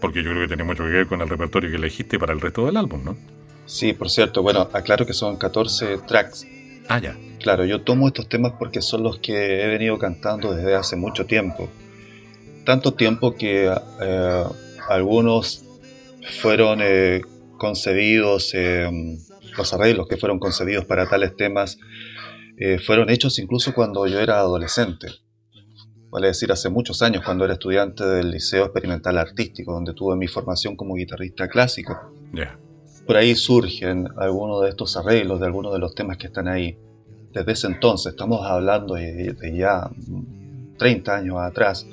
Porque 0.00 0.22
yo 0.22 0.30
creo 0.30 0.42
que 0.42 0.48
tiene 0.48 0.64
mucho 0.64 0.84
que 0.84 0.90
ver 0.90 1.06
con 1.06 1.20
el 1.20 1.28
repertorio 1.28 1.70
que 1.70 1.76
elegiste 1.76 2.18
para 2.18 2.32
el 2.32 2.40
resto 2.40 2.66
del 2.66 2.76
álbum, 2.76 3.04
¿no? 3.04 3.16
Sí, 3.66 3.92
por 3.92 4.10
cierto, 4.10 4.42
bueno, 4.42 4.68
aclaro 4.72 5.06
que 5.06 5.14
son 5.14 5.36
14 5.36 5.98
tracks. 6.06 6.46
Ah, 6.88 6.98
ya. 6.98 7.16
Claro, 7.40 7.64
yo 7.64 7.82
tomo 7.82 8.08
estos 8.08 8.28
temas 8.28 8.52
porque 8.58 8.82
son 8.82 9.02
los 9.02 9.18
que 9.18 9.62
he 9.62 9.66
venido 9.68 9.98
cantando 9.98 10.54
desde 10.54 10.74
hace 10.74 10.96
mucho 10.96 11.26
tiempo 11.26 11.68
tanto 12.64 12.94
tiempo 12.94 13.36
que 13.36 13.72
eh, 14.00 14.44
algunos 14.88 15.64
fueron 16.40 16.80
eh, 16.82 17.20
concebidos, 17.58 18.52
eh, 18.54 18.90
los 19.56 19.72
arreglos 19.72 20.08
que 20.08 20.16
fueron 20.16 20.38
concebidos 20.38 20.84
para 20.84 21.08
tales 21.08 21.36
temas 21.36 21.78
fueron 22.86 23.10
hechos 23.10 23.40
incluso 23.40 23.74
cuando 23.74 24.06
yo 24.06 24.20
era 24.20 24.38
adolescente. 24.38 25.08
Vale 26.08 26.28
decir, 26.28 26.52
hace 26.52 26.68
muchos 26.68 27.02
años, 27.02 27.24
cuando 27.24 27.44
era 27.44 27.54
estudiante 27.54 28.06
del 28.06 28.30
Liceo 28.30 28.66
Experimental 28.66 29.18
Artístico, 29.18 29.72
donde 29.72 29.92
tuve 29.92 30.14
mi 30.14 30.28
formación 30.28 30.76
como 30.76 30.94
guitarrista 30.94 31.48
clásico. 31.48 31.96
Por 33.06 33.16
ahí 33.16 33.34
surgen 33.34 34.08
algunos 34.16 34.62
de 34.62 34.70
estos 34.70 34.96
arreglos 34.96 35.40
de 35.40 35.46
algunos 35.46 35.72
de 35.72 35.78
los 35.78 35.94
temas 35.94 36.16
que 36.16 36.28
están 36.28 36.48
ahí. 36.48 36.78
Desde 37.32 37.52
ese 37.52 37.66
entonces, 37.66 38.12
estamos 38.12 38.46
hablando 38.46 38.94
de 38.94 39.54
ya 39.56 39.90
30 40.78 41.16
años 41.16 41.36
atrás, 41.40 41.86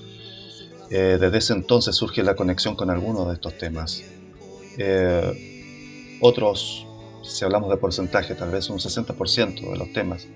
eh, 0.89 1.17
desde 1.19 1.37
ese 1.37 1.53
entonces 1.53 1.95
surge 1.95 2.21
la 2.21 2.35
conexión 2.35 2.75
con 2.75 2.89
algunos 2.89 3.27
de 3.27 3.35
estos 3.35 3.57
temas. 3.57 4.03
Eh, 4.77 6.17
otros, 6.19 6.85
si 7.23 7.45
hablamos 7.45 7.69
de 7.69 7.77
porcentaje, 7.77 8.35
tal 8.35 8.51
vez 8.51 8.69
un 8.69 8.77
60% 8.77 9.71
de 9.71 9.77
los 9.77 9.93
temas. 9.93 10.27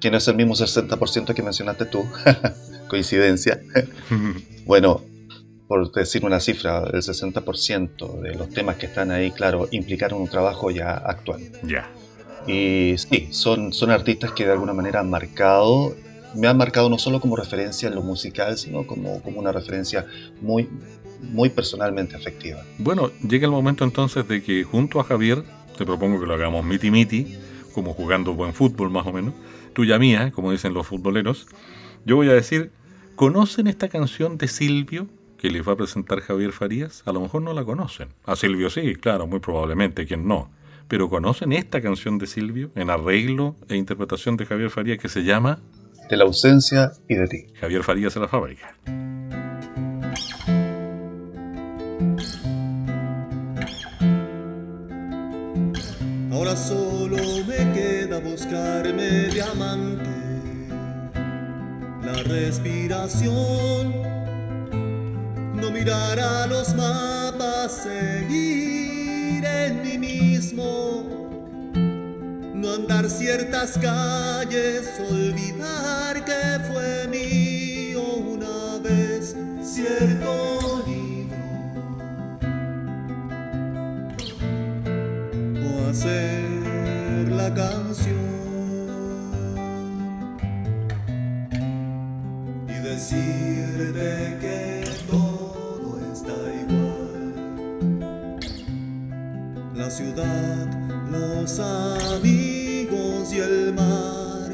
Que 0.00 0.10
no 0.10 0.16
es 0.16 0.26
el 0.28 0.36
mismo 0.36 0.54
60% 0.54 1.34
que 1.34 1.42
mencionaste 1.42 1.84
tú, 1.84 2.04
coincidencia. 2.88 3.60
bueno, 4.64 5.02
por 5.68 5.90
decir 5.92 6.24
una 6.24 6.40
cifra, 6.40 6.84
el 6.92 7.02
60% 7.02 8.20
de 8.20 8.34
los 8.34 8.50
temas 8.50 8.76
que 8.76 8.86
están 8.86 9.10
ahí, 9.10 9.30
claro, 9.30 9.68
implicaron 9.70 10.20
un 10.20 10.28
trabajo 10.28 10.70
ya 10.70 10.92
actual. 10.94 11.40
Ya. 11.62 11.88
Y 12.46 12.96
sí, 12.98 13.28
son, 13.30 13.72
son 13.72 13.90
artistas 13.90 14.32
que 14.32 14.44
de 14.44 14.52
alguna 14.52 14.74
manera 14.74 15.00
han 15.00 15.08
marcado 15.08 15.94
me 16.34 16.48
han 16.48 16.56
marcado 16.56 16.90
no 16.90 16.98
solo 16.98 17.20
como 17.20 17.36
referencia 17.36 17.88
en 17.88 17.94
lo 17.94 18.02
musical, 18.02 18.58
sino 18.58 18.86
como, 18.86 19.22
como 19.22 19.38
una 19.38 19.52
referencia 19.52 20.06
muy, 20.40 20.68
muy 21.20 21.48
personalmente 21.48 22.16
afectiva. 22.16 22.62
Bueno, 22.78 23.10
llega 23.26 23.46
el 23.46 23.52
momento 23.52 23.84
entonces 23.84 24.26
de 24.26 24.42
que 24.42 24.64
junto 24.64 25.00
a 25.00 25.04
Javier, 25.04 25.44
te 25.78 25.84
propongo 25.84 26.20
que 26.20 26.26
lo 26.26 26.34
hagamos 26.34 26.64
miti 26.64 26.90
miti, 26.90 27.36
como 27.72 27.94
jugando 27.94 28.34
buen 28.34 28.52
fútbol 28.54 28.90
más 28.90 29.06
o 29.06 29.12
menos, 29.12 29.34
tuya 29.72 29.98
mía, 29.98 30.30
como 30.32 30.52
dicen 30.52 30.74
los 30.74 30.86
futboleros, 30.86 31.46
yo 32.04 32.16
voy 32.16 32.28
a 32.28 32.34
decir, 32.34 32.70
¿conocen 33.16 33.66
esta 33.66 33.88
canción 33.88 34.36
de 34.38 34.48
Silvio 34.48 35.08
que 35.44 35.50
les 35.50 35.60
va 35.60 35.72
a 35.72 35.76
presentar 35.76 36.22
Javier 36.22 36.52
Farías? 36.52 37.02
A 37.04 37.12
lo 37.12 37.20
mejor 37.20 37.42
no 37.42 37.52
la 37.52 37.66
conocen. 37.66 38.08
A 38.24 38.34
Silvio 38.34 38.70
sí, 38.70 38.94
claro, 38.94 39.26
muy 39.26 39.40
probablemente, 39.40 40.06
quien 40.06 40.26
no. 40.26 40.50
Pero 40.88 41.10
¿conocen 41.10 41.52
esta 41.52 41.82
canción 41.82 42.16
de 42.16 42.26
Silvio 42.26 42.70
en 42.74 42.88
arreglo 42.88 43.54
e 43.68 43.76
interpretación 43.76 44.38
de 44.38 44.46
Javier 44.46 44.70
Farías 44.70 44.96
que 44.96 45.10
se 45.10 45.22
llama 45.22 45.58
De 46.08 46.16
la 46.16 46.24
ausencia 46.24 46.92
y 47.10 47.16
de 47.16 47.26
ti. 47.26 47.46
Javier 47.60 47.82
Farías 47.82 48.16
en 48.16 48.22
la 48.22 48.28
fábrica. 48.28 48.74
Ahora 56.32 56.56
solo 56.56 57.18
me 57.46 57.70
queda 57.74 58.18
buscarme 58.18 59.28
diamante, 59.28 60.08
la 62.02 62.14
respiración, 62.22 64.23
no 65.64 65.70
mirar 65.70 66.20
a 66.20 66.46
los 66.46 66.74
mapas, 66.74 67.72
seguir 67.84 69.44
en 69.44 69.82
mí 69.82 69.96
mismo, 69.96 71.04
no 72.54 72.74
andar 72.74 73.08
ciertas 73.08 73.78
calles, 73.78 74.86
olvidar 75.10 76.22
que 76.24 76.60
fue 76.70 77.08
mío 77.08 78.02
una 78.02 78.78
vez 78.82 79.34
cierto 79.62 80.84
libro. 80.86 81.44
o 85.64 85.90
hacer 85.90 87.28
la 87.30 87.54
canción 87.54 88.34
y 92.68 92.74
decirte 92.82 94.36
que 94.40 94.43
La 99.84 99.90
ciudad, 99.90 100.66
los 101.12 101.60
amigos 101.60 103.30
y 103.34 103.38
el 103.38 103.74
mar, 103.74 104.50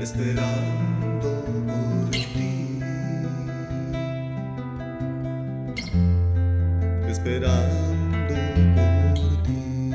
esperando 0.00 1.44
por 1.66 2.10
ti. 2.10 2.80
esperando 7.10 8.34
por 9.16 9.42
ti. 9.42 9.92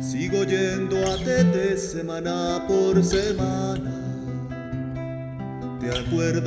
Sigo 0.00 0.44
yendo 0.44 0.96
a 1.10 1.16
Tete 1.16 1.76
semana 1.76 2.64
por 2.68 3.02
semana. 3.02 3.73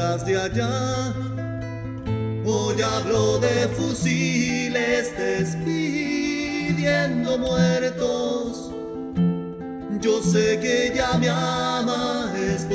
¿Te 0.08 0.13
acuerdas 0.13 0.26
de 0.26 0.38
allá? 0.38 1.13
Hoy 2.46 2.82
hablo 2.82 3.39
de 3.39 3.67
fusiles 3.67 5.12
despidiendo 5.17 7.38
muertos. 7.38 8.72
Yo 10.00 10.22
sé 10.22 10.62
que 10.62 10.93
ella 10.93 11.17
me 11.20 11.28
ama, 11.28 12.34
es 12.38 12.70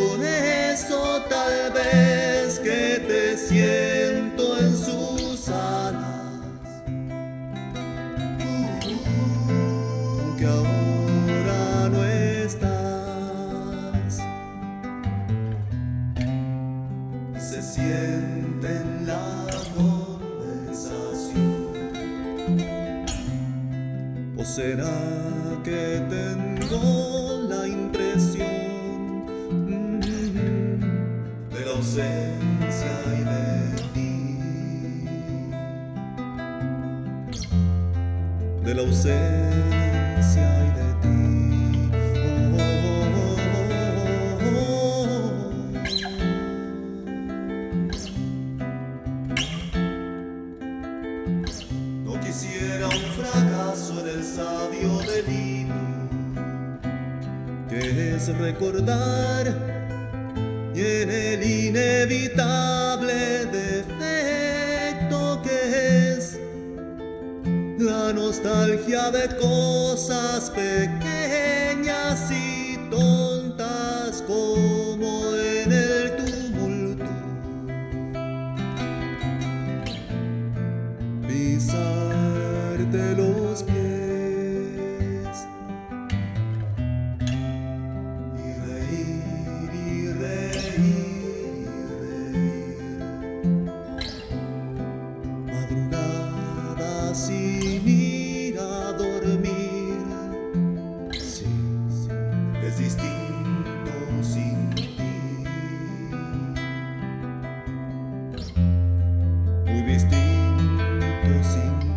muy 109.73 109.83
distinto 109.83 111.33
sin 111.43 111.79
ti. 111.81 111.89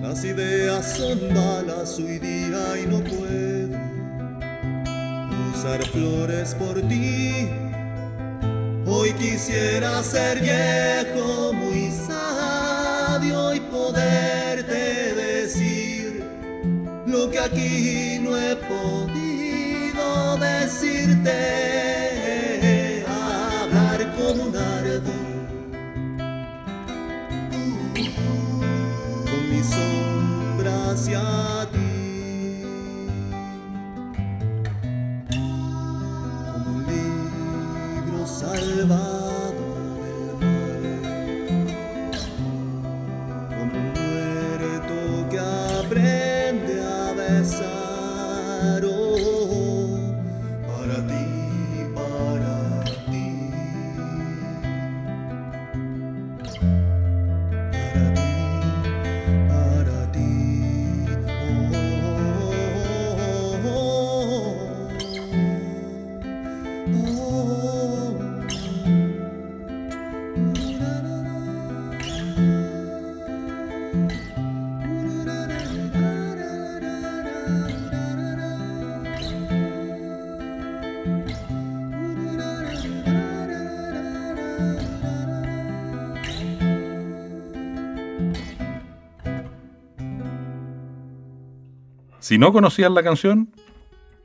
Las 0.00 0.24
ideas 0.24 0.96
son 0.96 1.18
balas 1.34 1.98
hoy 1.98 2.18
día 2.18 2.78
y 2.82 2.86
no 2.86 3.00
puedo 3.02 3.78
usar 5.54 5.84
flores 5.88 6.54
por 6.54 6.80
ti. 6.82 7.48
Hoy 8.86 9.12
quisiera 9.14 10.02
ser 10.02 10.40
viejo, 10.40 11.52
muy 11.52 11.90
sabio 11.90 13.54
y 13.54 13.60
poderte 13.60 15.14
decir 15.14 16.24
lo 17.06 17.30
que 17.30 17.38
aquí 17.38 18.18
no 18.20 18.36
he 18.36 18.56
podido 18.56 19.21
decirte, 20.72 21.91
Si 92.32 92.38
no 92.38 92.50
conocían 92.50 92.94
la 92.94 93.02
canción, 93.02 93.50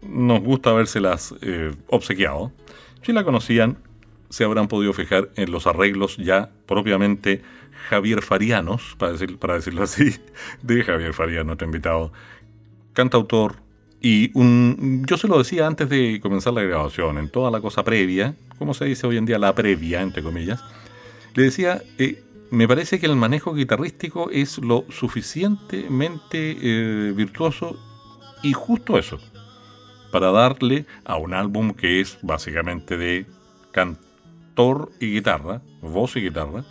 nos 0.01 0.39
gusta 0.39 0.69
habérselas 0.69 1.35
eh, 1.41 1.75
obsequiado. 1.87 2.53
Si 3.01 3.11
la 3.11 3.25
conocían, 3.25 3.79
se 4.29 4.45
habrán 4.45 4.69
podido 4.69 4.93
fijar 4.93 5.27
en 5.35 5.51
los 5.51 5.67
arreglos 5.67 6.15
ya 6.15 6.49
propiamente 6.67 7.41
Javier 7.89 8.21
Farianos, 8.21 8.95
para, 8.97 9.11
decir, 9.11 9.37
para 9.37 9.55
decirlo 9.55 9.83
así, 9.83 10.15
de 10.61 10.85
Javier 10.85 11.13
Fariano, 11.13 11.57
te 11.57 11.65
invitado, 11.65 12.13
cantautor, 12.93 13.57
y 13.99 14.31
un, 14.39 15.03
yo 15.05 15.17
se 15.17 15.27
lo 15.27 15.37
decía 15.37 15.67
antes 15.67 15.89
de 15.89 16.21
comenzar 16.21 16.53
la 16.53 16.61
grabación, 16.61 17.17
en 17.17 17.27
toda 17.27 17.51
la 17.51 17.59
cosa 17.59 17.83
previa, 17.83 18.37
como 18.57 18.73
se 18.73 18.85
dice 18.85 19.05
hoy 19.05 19.17
en 19.17 19.25
día, 19.25 19.37
la 19.37 19.53
previa, 19.53 20.01
entre 20.01 20.23
comillas, 20.23 20.63
le 21.35 21.43
decía, 21.43 21.81
eh, 21.97 22.23
me 22.51 22.69
parece 22.69 23.01
que 23.01 23.05
el 23.05 23.17
manejo 23.17 23.53
guitarrístico 23.53 24.29
es 24.31 24.59
lo 24.59 24.85
suficientemente 24.87 26.57
eh, 26.61 27.11
virtuoso 27.13 27.77
y 28.43 28.53
justo 28.53 28.97
eso, 28.97 29.19
para 30.11 30.31
darle 30.31 30.85
a 31.05 31.17
un 31.17 31.33
álbum 31.33 31.73
que 31.73 32.01
es 32.01 32.17
básicamente 32.21 32.97
de 32.97 33.25
cantor 33.71 34.91
y 34.99 35.13
guitarra, 35.13 35.61
voz 35.81 36.15
y 36.15 36.21
guitarra, 36.21 36.63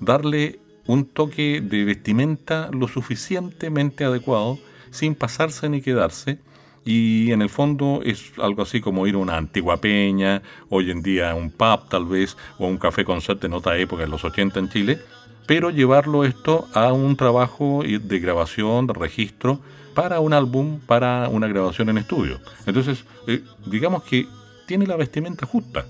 darle 0.00 0.60
un 0.86 1.04
toque 1.04 1.60
de 1.60 1.84
vestimenta 1.84 2.70
lo 2.72 2.88
suficientemente 2.88 4.04
adecuado 4.04 4.58
sin 4.90 5.14
pasarse 5.14 5.68
ni 5.68 5.80
quedarse. 5.80 6.38
Y 6.84 7.32
en 7.32 7.42
el 7.42 7.48
fondo 7.48 8.00
es 8.04 8.32
algo 8.38 8.62
así 8.62 8.80
como 8.80 9.08
ir 9.08 9.16
a 9.16 9.18
una 9.18 9.36
antigua 9.36 9.80
peña, 9.80 10.42
hoy 10.68 10.92
en 10.92 11.02
día 11.02 11.34
un 11.34 11.50
pub 11.50 11.88
tal 11.88 12.06
vez, 12.06 12.36
o 12.58 12.68
un 12.68 12.78
café 12.78 13.04
concert 13.04 13.42
en 13.42 13.54
otra 13.54 13.76
época, 13.76 14.04
en 14.04 14.10
los 14.10 14.24
80 14.24 14.60
en 14.60 14.68
Chile, 14.68 14.98
pero 15.46 15.70
llevarlo 15.70 16.24
esto 16.24 16.68
a 16.74 16.92
un 16.92 17.16
trabajo 17.16 17.82
de 17.82 18.18
grabación, 18.20 18.86
de 18.86 18.94
registro, 18.94 19.60
para 19.96 20.20
un 20.20 20.32
álbum, 20.32 20.78
para 20.78 21.28
una 21.28 21.48
grabación 21.48 21.88
en 21.88 21.98
estudio. 21.98 22.38
Entonces, 22.66 23.04
eh, 23.26 23.42
digamos 23.66 24.04
que 24.04 24.28
tiene 24.66 24.86
la 24.86 24.94
vestimenta 24.94 25.44
justa. 25.44 25.84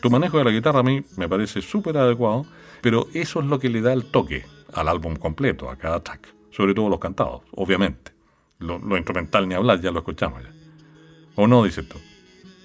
Tu 0.00 0.08
manejo 0.10 0.38
de 0.38 0.44
la 0.44 0.52
guitarra 0.52 0.80
a 0.80 0.84
mí 0.84 1.02
me 1.16 1.28
parece 1.28 1.60
súper 1.60 1.96
adecuado 1.98 2.46
pero 2.86 3.08
eso 3.14 3.40
es 3.40 3.46
lo 3.46 3.58
que 3.58 3.68
le 3.68 3.80
da 3.80 3.92
el 3.92 4.04
toque 4.04 4.44
al 4.72 4.86
álbum 4.86 5.16
completo, 5.16 5.68
a 5.68 5.76
cada 5.76 6.04
track. 6.04 6.32
Sobre 6.50 6.72
todo 6.72 6.88
los 6.88 7.00
cantados, 7.00 7.42
obviamente. 7.50 8.12
Lo, 8.60 8.78
instrumental 8.96 9.48
ni 9.48 9.54
hablar, 9.54 9.80
ya 9.80 9.90
lo 9.90 9.98
escuchamos 9.98 10.42
ya. 10.42 10.50
¿O 11.34 11.48
no, 11.48 11.64
dices 11.64 11.88
tú? 11.88 11.98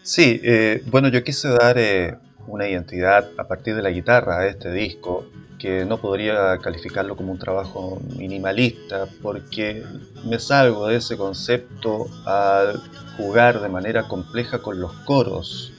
Sí, 0.04 0.40
eh, 0.44 0.84
bueno, 0.92 1.10
yo 1.10 1.24
quise 1.24 1.50
dar 1.50 1.78
eh, 1.80 2.18
una 2.48 2.68
identidad 2.68 3.30
a 3.38 3.48
partir 3.48 3.76
de 3.76 3.82
la 3.82 3.90
guitarra 3.90 4.40
a 4.40 4.48
este 4.48 4.72
disco, 4.72 5.26
que 5.60 5.86
no 5.86 5.98
podría 5.98 6.58
calificarlo 6.58 7.16
como 7.16 7.32
un 7.32 7.40
trabajo 7.40 8.02
minimalista, 8.18 9.08
porque 9.22 9.84
me 10.26 10.40
salgo 10.40 10.88
de 10.88 10.98
ese 10.98 11.18
concepto 11.18 12.08
al 12.26 12.82
jugar 13.18 13.62
de 13.62 13.70
manera 13.70 14.08
compleja 14.08 14.62
con 14.62 14.80
los 14.80 14.92
coros, 15.06 15.72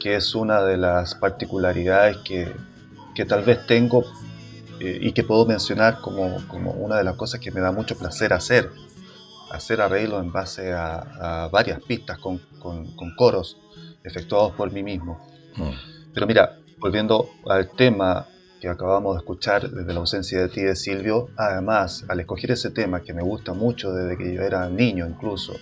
que 0.00 0.16
es 0.16 0.34
una 0.34 0.62
de 0.62 0.76
las 0.76 1.14
particularidades 1.14 2.18
que 2.18 2.52
que 3.14 3.24
tal 3.24 3.44
vez 3.44 3.66
tengo 3.66 4.04
eh, 4.80 4.98
y 5.00 5.12
que 5.12 5.22
puedo 5.22 5.46
mencionar 5.46 6.00
como, 6.00 6.36
como, 6.48 6.72
una 6.72 6.96
de 6.96 7.04
las 7.04 7.16
cosas 7.16 7.40
que 7.40 7.50
me 7.50 7.60
da 7.60 7.72
mucho 7.72 7.96
placer 7.96 8.32
hacer. 8.32 8.70
Hacer 9.50 9.80
arreglos 9.80 10.22
en 10.22 10.32
base 10.32 10.72
a, 10.72 11.48
varias 11.52 11.80
pistas 11.80 12.18
con, 12.18 12.38
con, 12.58 13.14
coros 13.14 13.56
efectuados 14.02 14.52
por 14.52 14.72
mí 14.72 14.82
mismo. 14.82 15.24
Mm. 15.56 15.93
Pero 16.14 16.26
mira, 16.26 16.58
volviendo 16.78 17.28
al 17.46 17.70
tema 17.70 18.26
que 18.60 18.68
acabamos 18.68 19.16
de 19.16 19.18
escuchar 19.18 19.68
desde 19.68 19.92
la 19.92 20.00
ausencia 20.00 20.40
de 20.40 20.48
ti 20.48 20.62
de 20.62 20.76
Silvio, 20.76 21.28
además, 21.36 22.04
al 22.08 22.20
escoger 22.20 22.52
ese 22.52 22.70
tema 22.70 23.02
que 23.02 23.12
me 23.12 23.22
gusta 23.22 23.52
mucho 23.52 23.92
desde 23.92 24.16
que 24.16 24.32
yo 24.32 24.42
era 24.42 24.68
niño 24.70 25.06
incluso, 25.06 25.54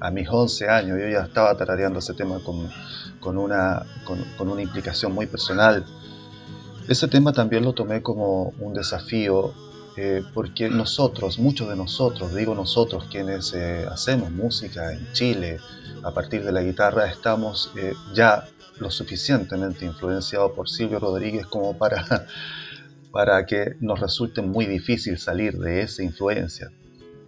a 0.00 0.10
mis 0.10 0.28
11 0.28 0.68
años 0.68 0.98
yo 1.00 1.08
ya 1.08 1.22
estaba 1.22 1.56
tarareando 1.56 1.98
ese 1.98 2.14
tema 2.14 2.38
con, 2.44 2.68
con 3.18 3.38
una, 3.38 3.84
con, 4.04 4.22
con 4.36 4.50
una 4.50 4.62
implicación 4.62 5.12
muy 5.12 5.26
personal. 5.26 5.84
Ese 6.86 7.08
tema 7.08 7.32
también 7.32 7.64
lo 7.64 7.72
tomé 7.72 8.02
como 8.02 8.52
un 8.60 8.74
desafío 8.74 9.54
eh, 9.96 10.22
porque 10.34 10.68
nosotros, 10.68 11.38
muchos 11.38 11.68
de 11.68 11.76
nosotros, 11.76 12.34
digo 12.34 12.54
nosotros 12.54 13.04
quienes 13.10 13.54
eh, 13.54 13.86
hacemos 13.88 14.30
música 14.32 14.92
en 14.92 15.12
Chile 15.12 15.60
a 16.02 16.10
partir 16.10 16.44
de 16.44 16.50
la 16.50 16.62
guitarra, 16.62 17.06
estamos 17.06 17.70
eh, 17.76 17.94
ya 18.12 18.44
lo 18.78 18.90
suficientemente 18.90 19.84
influenciados 19.84 20.52
por 20.52 20.68
Silvio 20.68 20.98
Rodríguez 20.98 21.46
como 21.46 21.76
para, 21.76 22.26
para 23.12 23.46
que 23.46 23.76
nos 23.80 24.00
resulte 24.00 24.42
muy 24.42 24.66
difícil 24.66 25.18
salir 25.18 25.58
de 25.58 25.82
esa 25.82 26.02
influencia. 26.02 26.70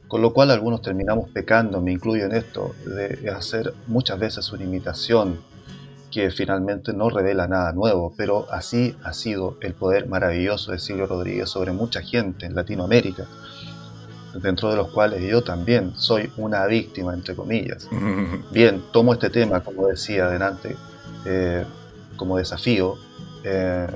Con 0.09 0.23
lo 0.23 0.33
cual 0.33 0.51
algunos 0.51 0.83
terminamos 0.83 1.31
pecando, 1.31 1.81
me 1.81 1.93
incluyo 1.93 2.27
en 2.27 2.33
esto, 2.33 2.75
de 2.85 3.29
hacer 3.31 3.75
muchas 3.89 4.19
veces 4.19 4.53
una 4.53 4.63
imitación 4.63 5.41
que 6.17 6.31
finalmente 6.31 6.93
no 6.93 7.11
revela 7.11 7.47
nada 7.47 7.73
nuevo, 7.73 8.15
pero 8.17 8.47
así 8.51 8.97
ha 9.03 9.13
sido 9.13 9.59
el 9.61 9.75
poder 9.75 10.09
maravilloso 10.09 10.73
de 10.73 10.79
Silvio 10.79 11.07
Rodríguez 11.07 11.51
sobre 11.51 11.73
mucha 11.73 12.01
gente 12.01 12.47
en 12.47 12.55
Latinoamérica, 12.55 13.27
dentro 14.41 14.71
de 14.71 14.77
los 14.77 14.89
cuales 14.89 15.23
yo 15.29 15.43
también 15.43 15.93
soy 15.97 16.31
una 16.37 16.65
víctima, 16.67 17.13
entre 17.13 17.35
comillas. 17.35 17.89
Bien, 18.51 18.83
tomo 18.93 19.13
este 19.13 19.29
tema, 19.29 19.61
como 19.61 19.89
decía 19.89 20.27
adelante, 20.27 20.77
eh, 21.27 21.65
como 22.17 22.39
desafío, 22.39 22.95
eh, 23.45 23.87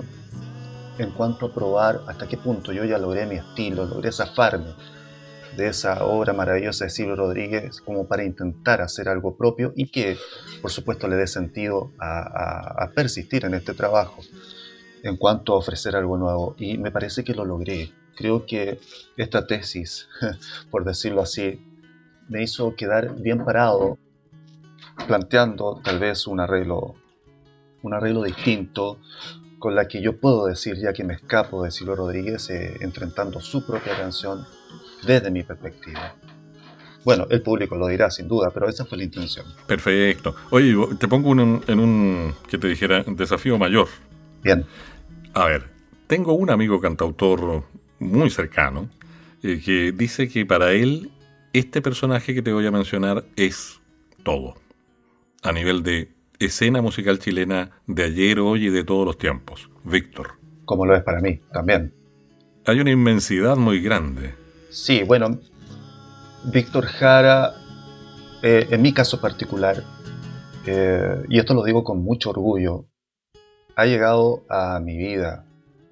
en 0.98 1.10
cuanto 1.12 1.46
a 1.46 1.54
probar 1.54 2.02
hasta 2.06 2.28
qué 2.28 2.36
punto 2.36 2.72
yo 2.72 2.84
ya 2.84 2.98
logré 2.98 3.24
mi 3.26 3.36
estilo, 3.36 3.86
logré 3.86 4.12
zafarme 4.12 4.74
de 5.56 5.68
esa 5.68 6.04
obra 6.04 6.32
maravillosa 6.32 6.84
de 6.84 6.90
Silvio 6.90 7.16
Rodríguez 7.16 7.80
como 7.80 8.06
para 8.06 8.24
intentar 8.24 8.80
hacer 8.80 9.08
algo 9.08 9.36
propio 9.36 9.72
y 9.76 9.88
que 9.88 10.16
por 10.62 10.70
supuesto 10.70 11.08
le 11.08 11.16
dé 11.16 11.26
sentido 11.26 11.92
a, 11.98 12.90
persistir 12.94 13.44
en 13.44 13.54
este 13.54 13.74
trabajo 13.74 14.20
en 15.02 15.16
cuanto 15.16 15.54
a 15.54 15.56
ofrecer 15.56 15.96
algo 15.96 16.16
nuevo 16.16 16.54
y 16.58 16.78
me 16.78 16.90
parece 16.90 17.24
que 17.24 17.34
lo 17.34 17.44
logré. 17.44 17.92
Creo 18.16 18.44
que 18.44 18.78
esta 19.16 19.46
tesis, 19.46 20.08
por 20.70 20.84
decirlo 20.84 21.22
así, 21.22 21.58
me 22.28 22.42
hizo 22.42 22.74
quedar 22.76 23.14
bien 23.16 23.44
parado 23.44 23.98
planteando 25.06 25.80
tal 25.82 25.98
vez 25.98 26.26
un 26.26 26.40
arreglo, 26.40 26.94
un 27.82 27.94
arreglo 27.94 28.22
distinto 28.22 29.00
con 29.58 29.74
la 29.74 29.86
que 29.86 30.00
yo 30.00 30.18
puedo 30.18 30.46
decir, 30.46 30.76
ya 30.76 30.92
que 30.92 31.04
me 31.04 31.14
escapo 31.14 31.62
de 31.64 31.70
Silvio 31.70 31.94
Rodríguez, 31.94 32.48
eh, 32.50 32.78
enfrentando 32.80 33.40
su 33.40 33.64
propia 33.64 33.96
canción 33.96 34.46
desde 35.06 35.30
mi 35.30 35.42
perspectiva. 35.42 36.14
Bueno, 37.04 37.26
el 37.30 37.42
público 37.42 37.76
lo 37.76 37.86
dirá 37.86 38.10
sin 38.10 38.28
duda, 38.28 38.50
pero 38.52 38.68
esa 38.68 38.84
fue 38.84 38.98
la 38.98 39.04
intención. 39.04 39.46
Perfecto. 39.66 40.34
Oye, 40.50 40.74
te 40.98 41.08
pongo 41.08 41.32
en 41.32 41.80
un, 41.80 42.34
que 42.48 42.58
te 42.58 42.68
dijera, 42.68 43.04
desafío 43.06 43.58
mayor. 43.58 43.88
Bien. 44.42 44.64
A 45.34 45.46
ver, 45.46 45.68
tengo 46.06 46.34
un 46.34 46.50
amigo 46.50 46.80
cantautor 46.80 47.64
muy 47.98 48.30
cercano 48.30 48.88
eh, 49.42 49.60
que 49.64 49.92
dice 49.92 50.28
que 50.28 50.44
para 50.44 50.72
él 50.72 51.10
este 51.52 51.80
personaje 51.80 52.34
que 52.34 52.42
te 52.42 52.52
voy 52.52 52.66
a 52.66 52.70
mencionar 52.70 53.24
es 53.36 53.80
todo. 54.22 54.56
A 55.42 55.52
nivel 55.52 55.82
de 55.82 56.10
escena 56.40 56.80
musical 56.80 57.18
chilena 57.18 57.70
de 57.86 58.04
ayer, 58.04 58.40
hoy 58.40 58.66
y 58.66 58.70
de 58.70 58.82
todos 58.82 59.06
los 59.06 59.18
tiempos. 59.18 59.70
Víctor. 59.84 60.38
Como 60.64 60.86
lo 60.86 60.96
es 60.96 61.02
para 61.02 61.20
mí, 61.20 61.40
también. 61.52 61.94
Hay 62.66 62.80
una 62.80 62.90
inmensidad 62.90 63.56
muy 63.56 63.80
grande. 63.80 64.34
Sí, 64.70 65.02
bueno, 65.02 65.40
Víctor 66.44 66.86
Jara, 66.86 67.52
eh, 68.42 68.66
en 68.70 68.82
mi 68.82 68.92
caso 68.92 69.20
particular, 69.20 69.82
eh, 70.66 71.22
y 71.28 71.38
esto 71.38 71.54
lo 71.54 71.62
digo 71.64 71.84
con 71.84 72.02
mucho 72.02 72.30
orgullo, 72.30 72.86
ha 73.76 73.86
llegado 73.86 74.44
a 74.48 74.80
mi 74.80 74.96
vida, 74.96 75.44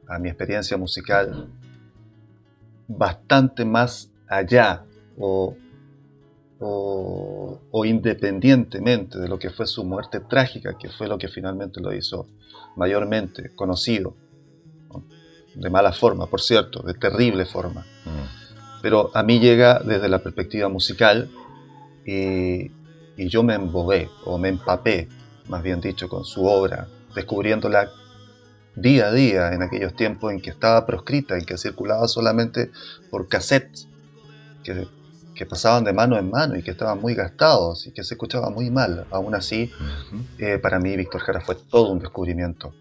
a 0.09 0.19
mi 0.19 0.29
experiencia 0.29 0.77
musical, 0.77 1.49
bastante 2.87 3.65
más 3.65 4.11
allá 4.29 4.85
o, 5.19 5.57
o, 6.61 7.85
independientemente 7.85 9.19
de 9.19 9.29
lo 9.29 9.39
que 9.39 9.51
fue 9.51 9.67
su 9.67 9.85
muerte 9.85 10.21
trágica, 10.21 10.77
que 10.77 10.89
fue 10.89 11.07
lo 11.07 11.19
que 11.19 11.29
finalmente 11.29 11.81
lo 11.81 11.93
hizo 11.93 12.27
mayormente 12.77 13.55
conocido, 13.55 14.15
de 15.55 15.71
mala 15.71 15.93
forma, 15.93 16.27
por 16.27 16.41
cierto, 16.41 16.83
de 16.83 16.95
terrible 16.95 17.45
forma. 17.45 17.87
Mm 18.05 18.39
pero 18.83 19.11
a 19.15 19.23
mí 19.23 19.41
llega 19.41 19.81
desde 19.81 20.09
la 20.09 20.21
perspectiva 20.21 20.69
musical 20.69 21.31
y, 22.05 22.71
yo 23.17 23.43
me 23.43 23.55
embogué 23.55 24.09
o 24.25 24.39
me 24.39 24.49
empapé, 24.49 25.09
más 25.49 25.61
bien 25.65 25.81
dicho, 25.81 26.09
con 26.09 26.25
su 26.25 26.47
obra, 26.47 26.87
descubriéndola 27.17 27.91
día 28.77 29.09
a 29.09 29.13
día 29.13 29.53
en 29.53 29.63
aquellos 29.63 29.97
tiempos 29.97 30.33
en 30.33 30.41
que 30.41 30.51
estaba 30.51 30.87
proscrita, 30.87 31.37
en 31.37 31.45
que 31.45 31.59
circulaba 31.59 32.07
solamente 32.07 32.71
por 33.11 33.27
cassettes 33.27 33.89
que, 34.63 34.87
pasaban 35.47 35.85
de 35.85 35.93
mano 35.93 36.19
en 36.19 36.31
mano 36.31 36.57
y 36.57 36.63
que 36.63 36.71
estaban 36.71 37.01
muy 37.01 37.15
gastados 37.15 37.87
y 37.87 37.93
que 37.93 38.05
se 38.05 38.15
escuchaban 38.15 38.53
muy 38.55 38.71
mal. 38.71 39.07
Aún 39.11 39.35
así, 39.35 39.71
eh, 40.39 40.59
para 40.59 40.79
mí 40.79 40.97
Víctor 40.97 41.21
Jara 41.21 41.41
fue 41.41 41.55
todo 41.55 41.91
un 41.91 41.99
descubrimiento. 41.99 42.75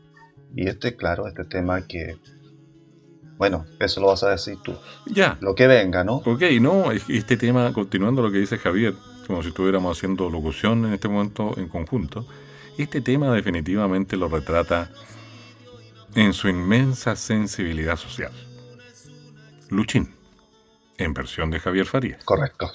Y 0.56 0.68
este, 0.68 0.96
claro, 0.96 1.28
este 1.28 1.44
tema 1.44 1.86
que 1.86 2.18
bueno, 3.38 3.66
eso 3.80 4.02
lo 4.02 4.08
vas 4.08 4.24
a 4.24 4.32
decir 4.32 4.58
tú. 4.64 4.76
Ya. 5.06 5.38
Lo 5.42 5.54
que 5.54 5.68
venga, 5.68 6.04
¿no? 6.04 6.16
Ok, 6.26 6.42
no, 6.60 6.92
este 6.92 7.38
tema, 7.38 7.72
continuando 7.72 8.22
lo 8.22 8.32
que 8.32 8.40
dice 8.40 8.58
Javier, 8.58 8.96
como 9.28 9.44
si 9.44 9.50
estuviéramos 9.50 9.96
haciendo 9.96 10.30
locución 10.30 10.86
en 10.86 10.94
este 10.94 11.08
momento 11.08 11.54
en 11.58 11.68
conjunto, 11.68 12.26
este 12.78 13.02
tema 13.02 13.34
definitivamente 13.34 14.18
lo 14.18 14.28
retrata 14.28 14.90
en 16.16 16.34
su 16.34 16.48
inmensa 16.48 17.16
sensibilidad 17.16 17.96
social. 17.96 18.32
Luchín, 19.70 20.17
en 20.98 21.14
versión 21.14 21.52
de 21.52 21.60
Javier 21.60 21.86
Farías. 21.86 22.24
Correcto. 22.24 22.72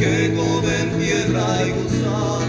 que 0.00 0.32
come 0.34 0.80
en 0.80 0.98
tierra 0.98 1.66
y 1.66 1.70
gozar. 1.72 2.39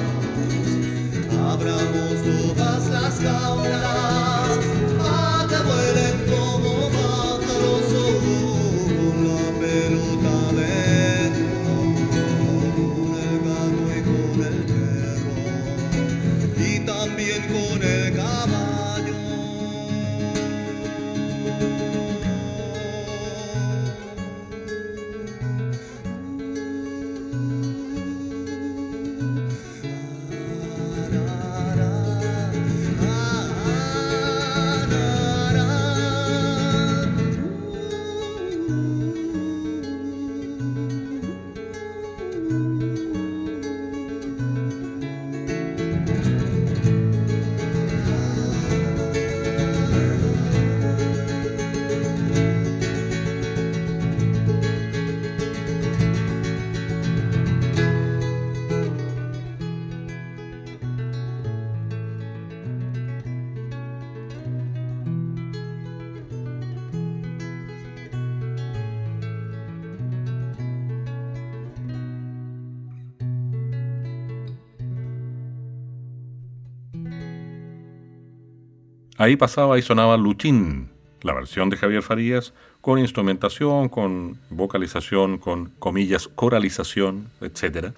Ahí 79.32 79.38
pasaba 79.38 79.80
y 79.80 79.82
sonaba 79.82 80.17
Luchín, 80.17 80.89
la 81.22 81.34
versión 81.34 81.70
de 81.70 81.78
Javier 81.78 82.02
Farías, 82.02 82.54
con 82.82 83.00
instrumentación, 83.00 83.88
con 83.88 84.41
vocalización, 84.50 85.38
con 85.38 85.67
comillas, 85.80 86.28
coralización, 86.28 87.30
etcétera, 87.39 87.94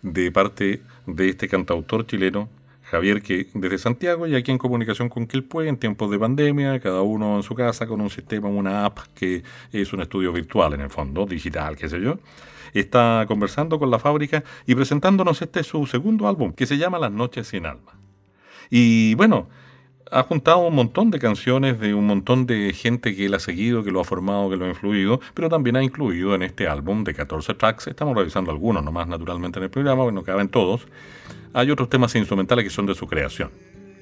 de 0.00 0.32
parte 0.32 0.80
de 1.04 1.28
este 1.28 1.46
cantautor 1.46 2.06
chileno, 2.06 2.48
Javier, 2.84 3.20
que 3.20 3.48
desde 3.52 3.76
Santiago 3.76 4.26
y 4.26 4.34
aquí 4.34 4.50
en 4.50 4.56
comunicación 4.56 5.10
con 5.10 5.26
Quilpue, 5.26 5.68
en 5.68 5.76
tiempos 5.76 6.10
de 6.10 6.18
pandemia, 6.18 6.80
cada 6.80 7.02
uno 7.02 7.36
en 7.36 7.42
su 7.42 7.54
casa 7.54 7.86
con 7.86 8.00
un 8.00 8.08
sistema, 8.08 8.48
una 8.48 8.86
app 8.86 9.00
que 9.14 9.42
es 9.70 9.92
un 9.92 10.00
estudio 10.00 10.32
virtual 10.32 10.72
en 10.72 10.80
el 10.80 10.88
fondo, 10.88 11.26
digital, 11.26 11.76
qué 11.76 11.90
sé 11.90 12.00
yo, 12.00 12.18
está 12.72 13.26
conversando 13.28 13.78
con 13.78 13.90
la 13.90 13.98
fábrica 13.98 14.42
y 14.64 14.74
presentándonos 14.74 15.42
este 15.42 15.62
su 15.64 15.84
segundo 15.84 16.26
álbum, 16.26 16.54
que 16.54 16.64
se 16.64 16.78
llama 16.78 16.98
Las 16.98 17.12
Noches 17.12 17.48
sin 17.48 17.66
Alma. 17.66 17.92
Y 18.70 19.14
bueno, 19.16 19.48
ha 20.10 20.22
juntado 20.22 20.58
un 20.58 20.74
montón 20.74 21.10
de 21.10 21.18
canciones 21.18 21.78
de 21.80 21.94
un 21.94 22.06
montón 22.06 22.46
de 22.46 22.72
gente 22.72 23.14
que 23.14 23.26
él 23.26 23.34
ha 23.34 23.38
seguido, 23.38 23.82
que 23.84 23.90
lo 23.90 24.00
ha 24.00 24.04
formado, 24.04 24.50
que 24.50 24.56
lo 24.56 24.64
ha 24.64 24.68
influido, 24.68 25.20
pero 25.34 25.48
también 25.48 25.76
ha 25.76 25.82
incluido 25.82 26.34
en 26.34 26.42
este 26.42 26.68
álbum 26.68 27.04
de 27.04 27.14
14 27.14 27.54
tracks, 27.54 27.86
estamos 27.86 28.16
revisando 28.16 28.50
algunos 28.50 28.84
nomás 28.84 29.08
naturalmente 29.08 29.58
en 29.58 29.64
el 29.64 29.70
programa, 29.70 30.04
bueno, 30.04 30.22
caben 30.22 30.48
todos, 30.48 30.86
hay 31.52 31.70
otros 31.70 31.88
temas 31.88 32.14
instrumentales 32.14 32.64
que 32.64 32.70
son 32.70 32.86
de 32.86 32.94
su 32.94 33.06
creación. 33.06 33.50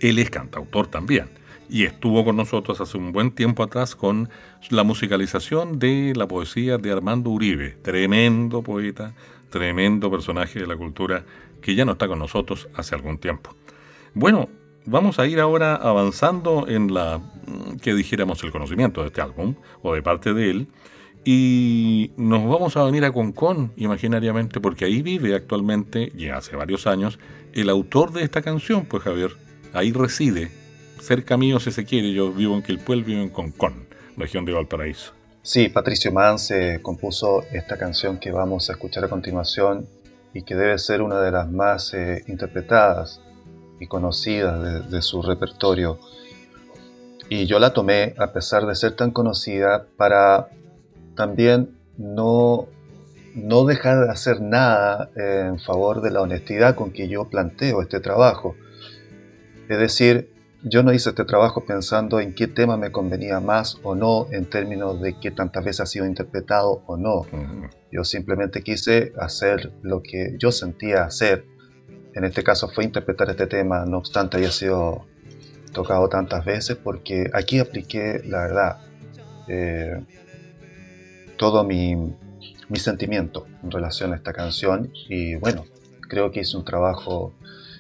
Él 0.01 0.19
es 0.19 0.31
cantautor 0.31 0.89
también 0.89 1.31
y 1.69 1.85
estuvo 1.85 2.25
con 2.25 2.37
nosotros 2.37 2.81
hace 2.81 2.97
un 2.97 3.13
buen 3.13 3.33
tiempo 3.33 3.63
atrás 3.63 3.97
con 3.97 4.29
la 4.71 4.85
musicalización 4.85 5.79
de 5.79 6.13
la 6.17 6.29
poesía 6.29 6.79
de 6.79 6.93
Armando 6.93 7.31
Uribe, 7.31 7.71
tremendo 7.83 8.63
poeta, 8.63 9.15
tremendo 9.51 10.11
personaje 10.11 10.61
de 10.61 10.67
la 10.67 10.77
cultura 10.77 11.25
que 11.61 11.75
ya 11.75 11.85
no 11.85 11.93
está 11.93 12.07
con 12.07 12.19
nosotros 12.19 12.69
hace 12.75 12.95
algún 12.95 13.19
tiempo. 13.19 13.55
Bueno, 14.15 14.49
vamos 14.87 15.19
a 15.19 15.27
ir 15.27 15.41
ahora 15.41 15.75
avanzando 15.75 16.67
en 16.69 16.95
la 16.95 17.21
que 17.83 17.95
dijéramos 17.95 18.43
el 18.45 18.53
conocimiento 18.53 19.03
de 19.03 19.09
este 19.09 19.21
álbum 19.21 19.55
o 19.83 19.95
de 19.95 20.03
parte 20.03 20.33
de 20.33 20.51
él 20.51 20.69
y 21.25 22.13
nos 22.17 22.49
vamos 22.49 22.77
a 22.77 22.85
venir 22.85 23.05
a 23.05 23.13
Concón 23.13 23.73
imaginariamente 23.77 24.61
porque 24.61 24.85
ahí 24.85 25.03
vive 25.03 25.35
actualmente 25.35 26.13
ya 26.17 26.37
hace 26.37 26.57
varios 26.57 26.87
años 26.87 27.19
el 27.53 27.69
autor 27.69 28.13
de 28.13 28.23
esta 28.23 28.43
canción 28.43 28.87
pues 28.87 29.03
Javier 29.03 29.33
ahí 29.73 29.93
reside 29.93 30.51
cerca 31.01 31.37
mío 31.37 31.61
si 31.61 31.73
se 31.73 31.85
quiere 31.85 32.13
yo 32.13 32.33
vivo 32.33 32.55
en 32.55 32.63
Quilpuel 32.63 33.05
vivo 33.05 33.23
en 33.23 33.31
Concón 33.31 33.87
región 34.17 34.45
de 34.45 34.53
Valparaíso. 34.53 35.13
Sí, 35.43 35.69
Patricio 35.69 36.11
Mance 36.11 36.81
compuso 36.83 37.45
esta 37.53 37.77
canción 37.77 38.19
que 38.19 38.33
vamos 38.33 38.69
a 38.69 38.73
escuchar 38.73 39.05
a 39.05 39.09
continuación 39.09 39.87
y 40.35 40.43
que 40.43 40.55
debe 40.55 40.79
ser 40.79 41.03
una 41.03 41.21
de 41.21 41.31
las 41.31 41.51
más 41.51 41.95
eh, 41.95 42.25
interpretadas 42.27 43.21
y 43.81 43.87
conocida 43.87 44.81
de, 44.81 45.03
su 45.03 45.23
repertorio. 45.23 45.99
Y 47.29 47.47
yo 47.47 47.59
la 47.59 47.73
tomé, 47.73 48.15
a 48.19 48.33
pesar 48.33 48.67
de 48.67 48.75
ser 48.75 48.93
tan 48.93 49.11
conocida, 49.11 49.87
para 49.97 50.49
también 51.15 51.77
no, 51.97 52.69
no 53.35 53.65
dejar 53.65 54.05
de 54.05 54.11
hacer 54.11 54.41
nada 54.41 55.11
en 55.17 55.59
favor 55.59 56.03
de 56.03 56.11
la 56.11 56.23
honestidad 56.23 56.75
con 56.75 56.93
que 56.93 57.09
yo 57.09 57.25
planteo 57.25 57.83
este 57.83 58.01
trabajo. 58.01 58.55
Es 59.69 59.79
decir, 59.79 60.31
yo 60.63 60.83
no 60.83 60.93
hice 60.93 61.11
este 61.11 61.25
trabajo 61.25 61.65
pensando 61.65 62.19
en 62.21 62.35
qué 62.35 62.47
tema 62.47 62.77
me 62.77 62.91
convenía 62.91 63.41
más 63.41 63.79
o 63.83 63.95
no 63.95 64.27
en 64.33 64.47
términos 64.47 65.01
de 65.01 65.19
qué 65.19 65.31
tantas 65.31 65.65
veces 65.65 65.81
ha 65.81 65.87
sido 65.87 66.07
interpretado 66.07 66.83
o 66.87 66.97
no. 66.97 67.27
Yo 67.93 68.05
simplemente 68.05 68.63
quise 68.63 69.13
hacer 69.19 69.73
lo 69.83 70.03
que 70.03 70.35
yo 70.39 70.51
sentía 70.53 71.05
hacer 71.05 71.45
en 72.17 72.25
este 72.25 72.43
caso 72.43 72.69
fue 72.69 72.85
interpretar 72.85 73.29
este 73.29 73.47
tema, 73.47 73.85
no 73.85 73.99
obstante 73.99 74.39
haya 74.39 74.51
sido 74.51 75.05
tocado 75.73 76.09
tantas 76.09 76.45
veces, 76.47 76.77
porque 76.83 77.31
aquí 77.35 77.59
apliqué, 77.59 78.23
la 78.25 78.39
verdad, 78.41 78.79
eh, 79.49 80.03
todo 81.37 81.63
mi, 81.63 81.95
mi 82.69 82.79
sentimiento 82.79 83.47
en 83.63 83.71
relación 83.71 84.15
a 84.15 84.17
esta 84.17 84.33
canción 84.33 84.91
y 85.09 85.35
bueno, 85.35 85.67
creo 86.09 86.31
que 86.31 86.41
hice 86.41 86.57
un 86.57 86.65
trabajo, 86.65 87.35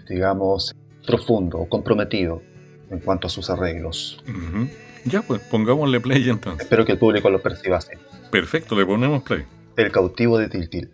digamos, 0.07 0.75
profundo, 1.07 1.67
comprometido 1.71 2.43
en 2.91 2.99
cuanto 3.01 3.29
a 3.29 3.31
sus 3.31 3.49
arreglos. 3.49 4.23
Ya, 5.07 5.23
pues 5.23 5.41
pongámosle 5.41 5.99
play 6.01 6.29
entonces. 6.29 6.65
Espero 6.65 6.85
que 6.85 6.93
el 6.93 6.99
público 6.99 7.31
lo 7.31 7.41
perciba 7.41 7.79
así. 7.79 7.93
Perfecto, 8.31 8.77
le 8.77 8.85
ponemos 8.85 9.23
play. 9.23 9.45
El 9.77 9.91
cautivo 9.91 10.37
de 10.37 10.51
Tiltil. 10.51 10.91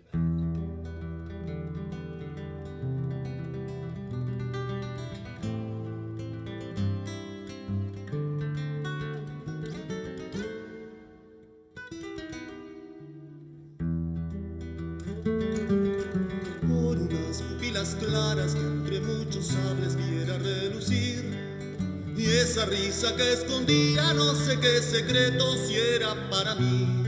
Secreto 24.83 25.55
si 25.65 25.75
era 25.75 26.13
para 26.29 26.55
mí. 26.55 27.03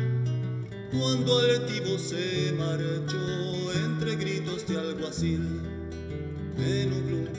Cuando 0.92 1.46
el 1.46 1.66
tipo 1.66 1.98
se 2.00 2.54
marchó 2.58 3.74
entre 3.74 4.16
gritos 4.16 4.66
de 4.68 4.80
alguacil, 4.80 5.62
me 6.58 6.86
nubló 6.86 7.18
un 7.18 7.34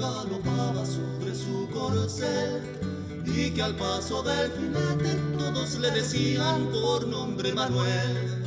galopaba 0.00 0.84
sobre 0.86 1.34
su 1.34 1.68
corcel 1.72 2.62
y 3.26 3.50
que 3.50 3.62
al 3.62 3.76
paso 3.76 4.22
del 4.22 4.50
jinete 4.52 5.14
todos 5.38 5.78
le 5.78 5.90
decían 5.90 6.68
por 6.72 7.06
nombre 7.06 7.52
Manuel. 7.52 8.42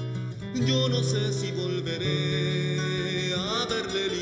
Yo 0.66 0.89
no 0.89 1.01
sé 1.04 1.32
si 1.32 1.51
volveré 1.51 3.34
a 3.36 3.66
verle 3.68 4.12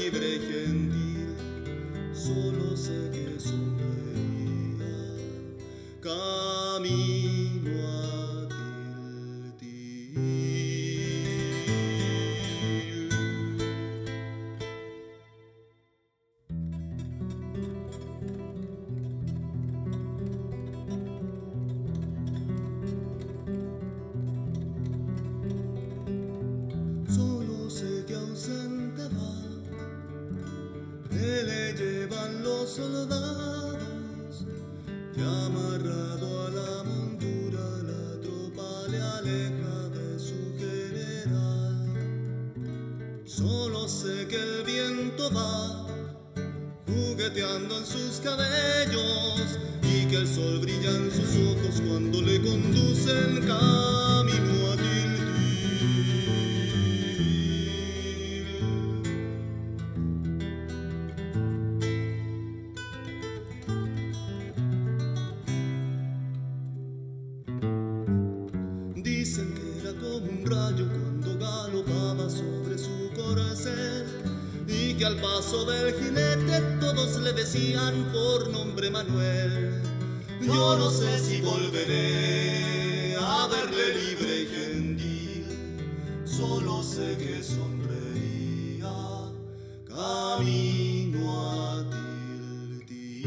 verle 83.52 83.94
libre 83.94 84.42
y 84.42 84.46
gentil, 84.48 85.46
solo 86.26 86.82
sé 86.82 87.18
que 87.18 87.44
sonreía 87.44 88.94
camino 89.88 91.22
a 91.50 91.90
Tiltil. 91.90 93.22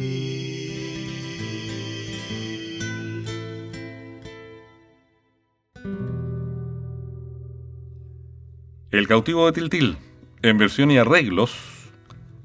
El 8.90 9.06
cautivo 9.06 9.46
de 9.46 9.52
Tiltil, 9.52 9.98
en 10.42 10.56
versión 10.56 10.90
y 10.90 10.98
arreglos, 10.98 11.54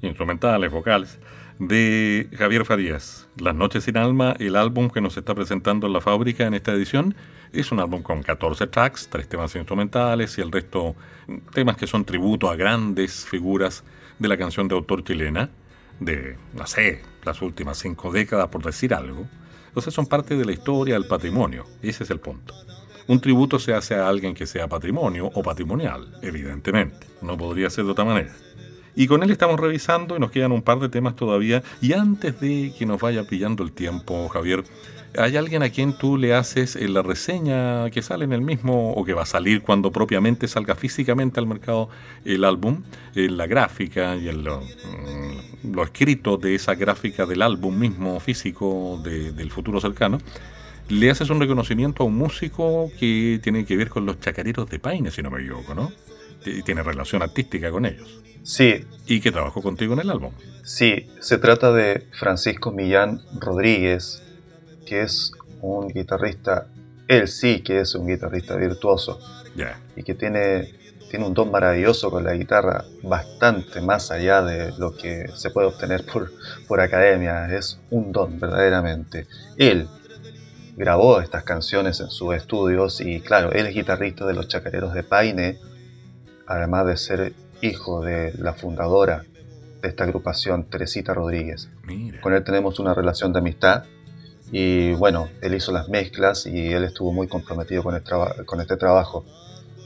instrumentales, 0.02 0.70
vocales, 0.70 1.18
de 1.60 2.28
Javier 2.36 2.64
Farías. 2.64 3.28
Las 3.36 3.54
Noches 3.54 3.84
sin 3.84 3.98
Alma, 3.98 4.34
el 4.38 4.56
álbum 4.56 4.88
que 4.88 5.02
nos 5.02 5.16
está 5.18 5.34
presentando 5.34 5.86
en 5.86 5.92
la 5.92 6.00
fábrica 6.00 6.46
en 6.46 6.54
esta 6.54 6.72
edición, 6.72 7.14
es 7.52 7.70
un 7.70 7.80
álbum 7.80 8.02
con 8.02 8.22
14 8.22 8.66
tracks, 8.66 9.08
tres 9.10 9.28
temas 9.28 9.54
instrumentales 9.54 10.38
y 10.38 10.40
el 10.40 10.50
resto 10.50 10.96
temas 11.52 11.76
que 11.76 11.86
son 11.86 12.04
tributo 12.06 12.50
a 12.50 12.56
grandes 12.56 13.26
figuras 13.26 13.84
de 14.18 14.28
la 14.28 14.38
canción 14.38 14.68
de 14.68 14.74
autor 14.74 15.04
chilena, 15.04 15.50
de, 16.00 16.38
no 16.54 16.66
sé, 16.66 17.02
las 17.24 17.42
últimas 17.42 17.76
cinco 17.78 18.10
décadas, 18.10 18.48
por 18.48 18.64
decir 18.64 18.94
algo. 18.94 19.28
Entonces 19.68 19.92
son 19.92 20.06
parte 20.06 20.36
de 20.36 20.46
la 20.46 20.52
historia, 20.52 20.94
del 20.94 21.06
patrimonio. 21.06 21.66
Ese 21.82 22.04
es 22.04 22.10
el 22.10 22.20
punto. 22.20 22.54
Un 23.06 23.20
tributo 23.20 23.58
se 23.58 23.74
hace 23.74 23.96
a 23.96 24.08
alguien 24.08 24.34
que 24.34 24.46
sea 24.46 24.66
patrimonio 24.66 25.30
o 25.34 25.42
patrimonial, 25.42 26.18
evidentemente. 26.22 27.06
No 27.20 27.36
podría 27.36 27.68
ser 27.68 27.84
de 27.84 27.90
otra 27.90 28.04
manera. 28.04 28.32
Y 28.96 29.06
con 29.06 29.22
él 29.22 29.30
estamos 29.30 29.58
revisando 29.58 30.16
y 30.16 30.20
nos 30.20 30.30
quedan 30.30 30.52
un 30.52 30.62
par 30.62 30.78
de 30.80 30.88
temas 30.88 31.16
todavía. 31.16 31.62
Y 31.80 31.92
antes 31.92 32.40
de 32.40 32.72
que 32.78 32.86
nos 32.86 33.00
vaya 33.00 33.24
pillando 33.24 33.62
el 33.62 33.72
tiempo, 33.72 34.28
Javier, 34.28 34.64
¿hay 35.16 35.36
alguien 35.36 35.62
a 35.62 35.70
quien 35.70 35.96
tú 35.96 36.16
le 36.16 36.34
haces 36.34 36.76
en 36.76 36.94
la 36.94 37.02
reseña 37.02 37.88
que 37.90 38.02
sale 38.02 38.24
en 38.24 38.32
el 38.32 38.40
mismo 38.42 38.92
o 38.92 39.04
que 39.04 39.14
va 39.14 39.22
a 39.22 39.26
salir 39.26 39.62
cuando 39.62 39.90
propiamente 39.92 40.48
salga 40.48 40.74
físicamente 40.74 41.40
al 41.40 41.46
mercado 41.46 41.88
el 42.24 42.44
álbum, 42.44 42.82
en 43.14 43.36
la 43.36 43.46
gráfica 43.46 44.16
y 44.16 44.28
en 44.28 44.44
lo, 44.44 44.60
mm, 44.60 45.72
lo 45.72 45.82
escrito 45.82 46.36
de 46.36 46.54
esa 46.54 46.74
gráfica 46.74 47.26
del 47.26 47.42
álbum 47.42 47.78
mismo 47.78 48.18
físico 48.20 49.00
de- 49.04 49.32
del 49.32 49.50
futuro 49.50 49.80
cercano? 49.80 50.18
le 50.88 51.08
haces 51.08 51.30
un 51.30 51.38
reconocimiento 51.38 52.02
a 52.02 52.06
un 52.06 52.16
músico 52.16 52.90
que 52.98 53.38
tiene 53.44 53.64
que 53.64 53.76
ver 53.76 53.88
con 53.88 54.06
los 54.06 54.18
chacareros 54.18 54.68
de 54.68 54.80
Paine, 54.80 55.12
si 55.12 55.22
no 55.22 55.30
me 55.30 55.40
equivoco, 55.40 55.72
¿no? 55.72 55.92
Y 56.44 56.62
tiene 56.62 56.82
relación 56.82 57.22
artística 57.22 57.70
con 57.70 57.84
ellos. 57.86 58.20
Sí, 58.42 58.86
Y 59.06 59.20
que 59.20 59.30
trabajó 59.32 59.60
contigo 59.62 59.92
en 59.94 60.00
el 60.00 60.10
álbum. 60.10 60.32
sí, 60.64 61.10
se 61.20 61.36
trata 61.38 61.72
de 61.72 62.06
Francisco 62.18 62.72
Millán 62.72 63.20
Rodríguez, 63.38 64.22
que 64.86 65.02
es 65.02 65.32
un 65.60 65.88
guitarrista, 65.88 66.66
él 67.06 67.28
sí 67.28 67.60
que 67.60 67.80
es 67.80 67.94
un 67.94 68.06
guitarrista 68.06 68.56
virtuoso 68.56 69.18
Ya. 69.54 69.78
y 69.94 70.02
que 70.04 70.14
tiene, 70.14 70.72
tiene 71.10 71.26
un 71.26 71.34
don 71.34 71.50
maravilloso 71.50 72.10
con 72.10 72.24
la 72.24 72.32
guitarra, 72.34 72.84
bastante 73.02 73.82
más 73.82 74.10
allá 74.10 74.40
de 74.42 74.72
lo 74.78 74.96
que 74.96 75.26
se 75.34 75.50
puede 75.50 75.66
obtener 75.68 76.06
por, 76.06 76.32
por 76.66 76.80
academia. 76.80 77.54
Es 77.54 77.78
un 77.90 78.10
don, 78.10 78.40
verdaderamente. 78.40 79.26
Él 79.58 79.86
grabó 80.76 81.20
estas 81.20 81.44
canciones 81.44 82.00
en 82.00 82.08
sus 82.10 82.34
estudios 82.34 83.00
y 83.02 83.20
claro, 83.20 83.52
él 83.52 83.66
es 83.66 83.74
guitarrista 83.74 84.24
de 84.26 84.32
los 84.34 84.48
Chacareros 84.48 84.94
de 84.94 85.02
Paine, 85.02 85.58
además 86.46 86.86
de 86.86 86.96
ser 86.96 87.32
hijo 87.62 88.02
de 88.02 88.32
la 88.38 88.54
fundadora 88.54 89.24
de 89.82 89.88
esta 89.88 90.04
agrupación, 90.04 90.64
Teresita 90.64 91.14
Rodríguez. 91.14 91.68
Mira. 91.84 92.20
Con 92.20 92.34
él 92.34 92.44
tenemos 92.44 92.78
una 92.78 92.94
relación 92.94 93.32
de 93.32 93.38
amistad 93.38 93.84
y 94.52 94.92
bueno, 94.94 95.28
él 95.42 95.54
hizo 95.54 95.72
las 95.72 95.88
mezclas 95.88 96.46
y 96.46 96.72
él 96.72 96.84
estuvo 96.84 97.12
muy 97.12 97.28
comprometido 97.28 97.82
con, 97.82 97.94
el 97.94 98.02
con 98.44 98.60
este 98.60 98.76
trabajo. 98.76 99.24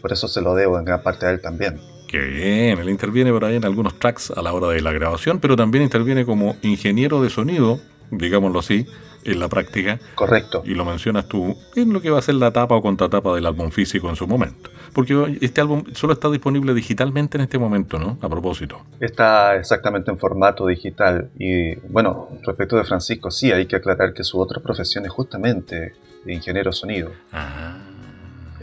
Por 0.00 0.12
eso 0.12 0.28
se 0.28 0.40
lo 0.40 0.54
debo 0.54 0.78
en 0.78 0.84
gran 0.84 1.02
parte 1.02 1.26
a 1.26 1.30
él 1.30 1.40
también. 1.40 1.80
Qué 2.08 2.18
bien. 2.18 2.78
Él 2.78 2.88
interviene 2.88 3.32
por 3.32 3.44
ahí 3.44 3.56
en 3.56 3.64
algunos 3.64 3.98
tracks 3.98 4.30
a 4.30 4.42
la 4.42 4.52
hora 4.52 4.68
de 4.68 4.80
la 4.80 4.92
grabación, 4.92 5.40
pero 5.40 5.56
también 5.56 5.84
interviene 5.84 6.24
como 6.24 6.56
ingeniero 6.62 7.22
de 7.22 7.30
sonido, 7.30 7.80
digámoslo 8.10 8.60
así, 8.60 8.86
en 9.24 9.40
la 9.40 9.48
práctica. 9.48 9.98
Correcto. 10.14 10.62
Y 10.64 10.74
lo 10.74 10.84
mencionas 10.84 11.26
tú 11.26 11.56
en 11.74 11.92
lo 11.92 12.00
que 12.00 12.10
va 12.10 12.18
a 12.18 12.22
ser 12.22 12.36
la 12.36 12.52
tapa 12.52 12.74
o 12.74 12.82
contratapa 12.82 13.34
del 13.34 13.46
álbum 13.46 13.70
físico 13.70 14.08
en 14.08 14.16
su 14.16 14.26
momento. 14.26 14.70
Porque 14.92 15.38
este 15.40 15.60
álbum 15.60 15.84
solo 15.92 16.12
está 16.12 16.30
disponible 16.30 16.74
digitalmente 16.74 17.36
en 17.36 17.42
este 17.42 17.58
momento, 17.58 17.98
¿no? 17.98 18.18
A 18.20 18.28
propósito. 18.28 18.82
Está 19.00 19.56
exactamente 19.56 20.10
en 20.10 20.18
formato 20.18 20.66
digital. 20.66 21.30
Y 21.38 21.74
bueno, 21.88 22.28
respecto 22.42 22.76
de 22.76 22.84
Francisco, 22.84 23.30
sí, 23.30 23.52
hay 23.52 23.66
que 23.66 23.76
aclarar 23.76 24.12
que 24.12 24.24
su 24.24 24.38
otra 24.38 24.62
profesión 24.62 25.04
es 25.04 25.10
justamente 25.10 25.94
de 26.24 26.34
ingeniero 26.34 26.72
sonido. 26.72 27.10
Ah. 27.32 27.93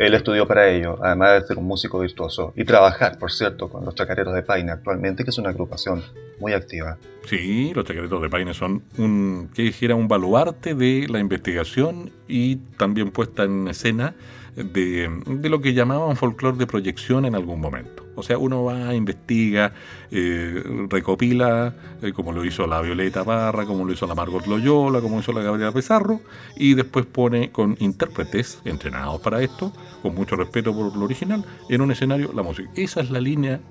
Él 0.01 0.15
estudió 0.15 0.47
para 0.47 0.67
ello, 0.67 0.97
además 1.03 1.41
de 1.41 1.47
ser 1.47 1.59
un 1.59 1.65
músico 1.65 1.99
virtuoso. 1.99 2.53
Y 2.55 2.65
trabajar, 2.65 3.19
por 3.19 3.31
cierto, 3.31 3.69
con 3.69 3.85
los 3.85 3.93
Chacareros 3.93 4.33
de 4.33 4.41
Paine 4.41 4.71
actualmente, 4.71 5.23
que 5.23 5.29
es 5.29 5.37
una 5.37 5.49
agrupación 5.49 6.03
muy 6.39 6.53
activa. 6.53 6.97
Sí, 7.25 7.71
los 7.75 7.85
secretos 7.85 8.19
de 8.19 8.27
Paine 8.27 8.55
son 8.55 8.81
un, 8.97 9.51
que 9.53 9.61
dijera, 9.61 9.93
un 9.93 10.07
baluarte 10.07 10.73
de 10.73 11.05
la 11.07 11.19
investigación 11.19 12.11
y 12.27 12.55
también 12.77 13.11
puesta 13.11 13.43
en 13.43 13.67
escena 13.67 14.15
de, 14.55 15.49
lo 15.49 15.61
que 15.61 15.73
llamaban 15.73 16.17
folclore 16.17 16.57
de 16.57 16.67
proyección 16.67 17.25
en 17.25 17.35
algún 17.35 17.59
momento. 17.59 18.05
O 18.15 18.23
sea, 18.23 18.37
uno 18.37 18.63
va, 18.63 18.93
investiga, 18.93 19.73
eh, 20.11 20.61
recopila, 20.89 21.73
eh, 22.01 22.11
como 22.11 22.33
lo 22.33 22.43
hizo 22.43 22.67
la 22.67 22.81
Violeta 22.81 23.23
Parra, 23.23 23.65
como 23.65 23.85
lo 23.85 23.93
hizo 23.93 24.05
la 24.05 24.15
Margot 24.15 24.45
Loyola, 24.47 24.99
como 24.99 25.15
lo 25.15 25.21
hizo 25.21 25.31
la 25.31 25.41
Gabriela 25.41 25.71
Pizarro, 25.71 26.19
y 26.57 26.73
después 26.73 27.05
pone 27.05 27.51
con 27.51 27.77
intérpretes 27.79 28.61
entrenados 28.65 29.21
para 29.21 29.41
esto, 29.41 29.71
con 30.01 30.13
mucho 30.13 30.35
respeto 30.35 30.73
por 30.73 30.95
lo 30.95 31.05
original, 31.05 31.45
en 31.69 31.81
un 31.81 31.91
escenario 31.91 32.31
la 32.33 32.43
música. 32.43 32.69
Esa 32.75 33.01
es 33.01 33.09
la 33.09 33.21
línea 33.21 33.61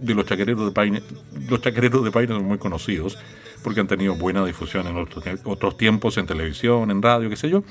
de 0.00 0.14
los 0.14 0.26
chacareros 0.26 0.64
de 0.64 0.72
Paine. 0.72 1.02
Los 1.48 1.60
chacareros 1.60 2.04
de 2.04 2.12
Paine 2.12 2.34
son 2.34 2.44
muy 2.44 2.58
conocidos 2.58 3.18
porque 3.62 3.80
han 3.80 3.88
tenido 3.88 4.14
buena 4.14 4.44
difusión 4.44 4.86
en 4.86 4.96
otros, 4.96 5.24
otros 5.44 5.76
tiempos, 5.76 6.16
en 6.16 6.26
televisión, 6.26 6.90
en 6.92 7.02
radio, 7.02 7.28
qué 7.28 7.36
sé 7.36 7.50
yo. 7.50 7.64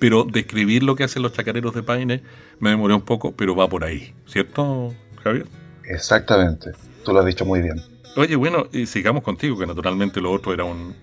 Pero 0.00 0.24
describir 0.24 0.82
lo 0.82 0.94
que 0.94 1.04
hacen 1.04 1.22
los 1.22 1.32
chacareros 1.32 1.74
de 1.74 1.82
Paine 1.82 2.22
me 2.60 2.70
demoré 2.70 2.94
un 2.94 3.02
poco, 3.02 3.32
pero 3.32 3.56
va 3.56 3.68
por 3.68 3.84
ahí, 3.84 4.14
¿cierto, 4.26 4.94
Javier? 5.22 5.46
Exactamente. 5.84 6.72
Tú 7.04 7.12
lo 7.12 7.20
has 7.20 7.26
dicho 7.26 7.44
muy 7.44 7.60
bien. 7.60 7.80
Oye, 8.16 8.36
bueno, 8.36 8.66
y 8.72 8.86
sigamos 8.86 9.22
contigo, 9.22 9.58
que 9.58 9.66
naturalmente 9.66 10.20
lo 10.20 10.32
otro 10.32 10.52
era 10.52 10.64
un, 10.64 10.94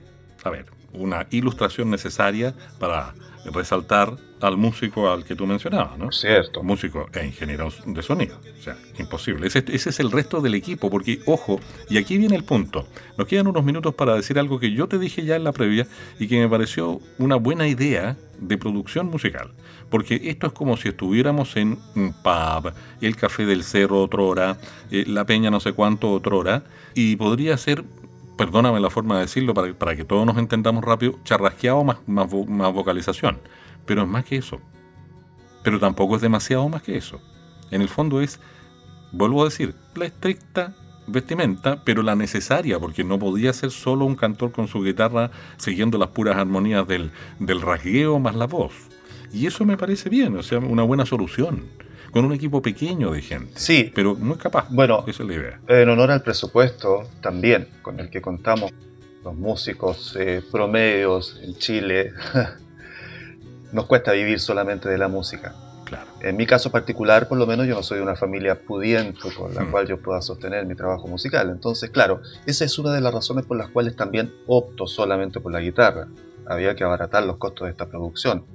a 0.43 0.50
ver, 0.50 0.66
una 0.93 1.28
ilustración 1.30 1.89
necesaria 1.89 2.54
para 2.80 3.14
resaltar 3.54 4.16
al 4.41 4.58
músico 4.58 5.10
al 5.10 5.24
que 5.24 5.36
tú 5.36 5.48
mencionabas, 5.48 5.98
¿no? 5.98 6.12
Cierto. 6.12 6.62
músico 6.62 7.08
e 7.14 7.26
ingeniero 7.26 7.70
de 7.86 8.02
sonido. 8.02 8.39
O 8.60 8.62
sea, 8.62 8.78
imposible. 9.00 9.48
Ese, 9.48 9.64
ese 9.68 9.89
es 9.89 10.00
el 10.00 10.12
resto 10.12 10.41
del 10.41 10.56
equipo, 10.56 10.89
porque, 10.89 11.20
ojo, 11.26 11.60
y 11.89 11.98
aquí 11.98 12.18
viene 12.18 12.36
el 12.36 12.43
punto. 12.43 12.88
Nos 13.18 13.28
quedan 13.28 13.48
unos 13.48 13.64
minutos 13.64 13.96
para 13.96 14.16
decir 14.16 14.38
algo 14.38 14.60
que 14.60 14.72
yo 14.72 14.88
te 14.88 15.00
dije 15.00 15.24
ya 15.24 15.36
en 15.36 15.43
la 15.43 15.52
previa 15.52 15.88
y 16.20 16.28
que 16.28 16.39
me 16.39 16.50
pareció 16.50 17.00
una 17.18 17.36
buena 17.36 17.68
idea 17.68 18.18
de 18.39 18.58
producción 18.58 19.08
musical. 19.08 19.52
Porque 19.89 20.20
esto 20.26 20.48
es 20.48 20.54
como 20.54 20.78
si 20.78 20.89
estuviéramos 20.89 21.56
en 21.56 21.78
un 21.96 22.14
pub, 22.14 22.74
el 23.02 23.16
Café 23.16 23.46
del 23.46 23.64
Cerro 23.64 24.02
otrora, 24.02 24.58
eh, 24.91 25.06
la 25.08 25.26
Peña 25.26 25.50
no 25.50 25.60
sé 25.60 25.74
cuánto 25.74 26.12
otrora, 26.12 26.64
y 26.93 27.16
podría 27.16 27.58
ser 27.58 27.84
perdóname 28.38 28.80
la 28.80 28.90
forma 28.90 29.16
de 29.16 29.22
decirlo 29.22 29.54
para, 29.54 29.74
para 29.74 29.96
que 29.96 30.04
todos 30.04 30.26
nos 30.26 30.38
entendamos 30.38 30.84
rápido, 30.84 31.20
charrasqueado 31.24 31.84
más, 31.84 31.98
más, 32.08 32.28
más 32.48 32.74
vocalización. 32.74 33.40
Pero 33.86 34.04
es 34.04 34.08
más 34.08 34.26
que 34.26 34.38
eso. 34.38 34.60
Pero 35.64 35.80
tampoco 35.80 36.16
es 36.16 36.22
demasiado 36.22 36.68
más 36.70 36.82
que 36.82 36.98
eso. 36.98 37.20
En 37.72 37.82
el 37.82 37.90
fondo 37.90 38.22
es, 38.22 38.40
vuelvo 39.12 39.42
a 39.42 39.46
decir, 39.46 39.76
la 39.96 40.06
estricta 40.06 40.76
vestimenta, 41.08 41.84
pero 41.84 42.02
la 42.02 42.16
necesaria, 42.16 42.80
porque 42.80 43.04
no 43.04 43.20
podía 43.20 43.54
ser 43.54 43.72
solo 43.72 44.06
un 44.06 44.16
cantor 44.16 44.52
con 44.52 44.68
su 44.68 44.82
guitarra 44.84 45.32
siguiendo 45.58 45.98
las 45.98 46.10
puras 46.10 46.38
armonías 46.38 46.88
del, 46.88 47.12
del 47.40 47.62
rasgueo 47.62 48.20
más 48.20 48.36
la 48.36 48.48
voz. 48.48 48.74
Y 49.32 49.48
eso 49.48 49.66
me 49.66 49.78
parece 49.78 50.10
bien, 50.10 50.38
o 50.38 50.44
sea, 50.44 50.60
una 50.60 50.84
buena 50.84 51.06
solución. 51.06 51.66
Con 52.16 52.24
un 52.24 52.32
equipo 52.32 52.61
pequeño 52.61 53.11
de 53.11 53.22
gente. 53.22 53.51
Sí. 53.55 53.91
Pero 53.93 54.16
muy 54.16 54.38
capaz. 54.38 54.68
Bueno, 54.70 55.03
esa 55.05 55.24
es 55.24 55.28
la 55.28 55.36
idea. 55.36 55.59
En 55.68 55.89
honor 55.89 56.11
al 56.11 56.22
presupuesto 56.22 57.09
también 57.22 57.68
con 57.82 57.99
el 57.99 58.09
que 58.09 58.22
contamos 58.22 58.72
los 59.22 59.36
músicos 59.36 60.16
eh, 60.18 60.41
promedios 60.49 61.38
en 61.43 61.57
Chile, 61.57 62.13
nos 63.74 63.86
cuesta 63.86 64.13
vivir 64.13 64.39
solamente 64.39 64.88
de 64.88 64.97
la 64.97 65.09
música. 65.09 65.55
Claro. 65.84 66.09
En 66.22 66.38
mi 66.38 66.45
caso 66.45 66.72
particular, 66.72 67.28
por 67.28 67.38
lo 67.38 67.45
menos, 67.45 67.68
yo 67.68 67.76
no 67.76 67.84
soy 67.84 67.97
de 67.97 68.03
una 68.03 68.16
familia 68.16 68.61
pudiente 68.61 69.20
con 69.38 69.53
la 69.53 69.63
Hmm. 69.63 69.72
cual 69.72 69.86
yo 69.86 69.99
pueda 69.99 70.22
sostener 70.22 70.66
mi 70.66 70.76
trabajo 70.76 71.09
musical. 71.09 71.49
Entonces, 71.49 71.89
claro, 71.89 72.22
esa 72.45 72.63
es 72.63 72.80
una 72.80 72.93
de 72.93 73.01
las 73.01 73.13
razones 73.13 73.45
por 73.45 73.57
las 73.57 73.68
cuales 73.72 73.93
también 73.97 74.32
opto 74.47 74.88
solamente 74.88 75.41
por 75.41 75.51
la 75.51 75.59
guitarra. 75.59 76.07
Había 76.47 76.78
que 76.78 76.86
abaratar 76.86 77.26
los 77.26 77.36
costos 77.36 77.66
de 77.66 77.72
esta 77.72 77.88
producción. 77.89 78.45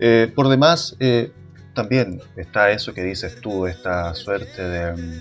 Eh, 0.00 0.32
por 0.34 0.48
demás, 0.48 0.96
eh, 0.98 1.30
también 1.76 2.20
está 2.36 2.70
eso 2.72 2.92
que 2.92 3.04
dices 3.04 3.40
tú, 3.40 3.66
esta 3.68 4.12
suerte 4.14 4.60
de, 4.62 5.20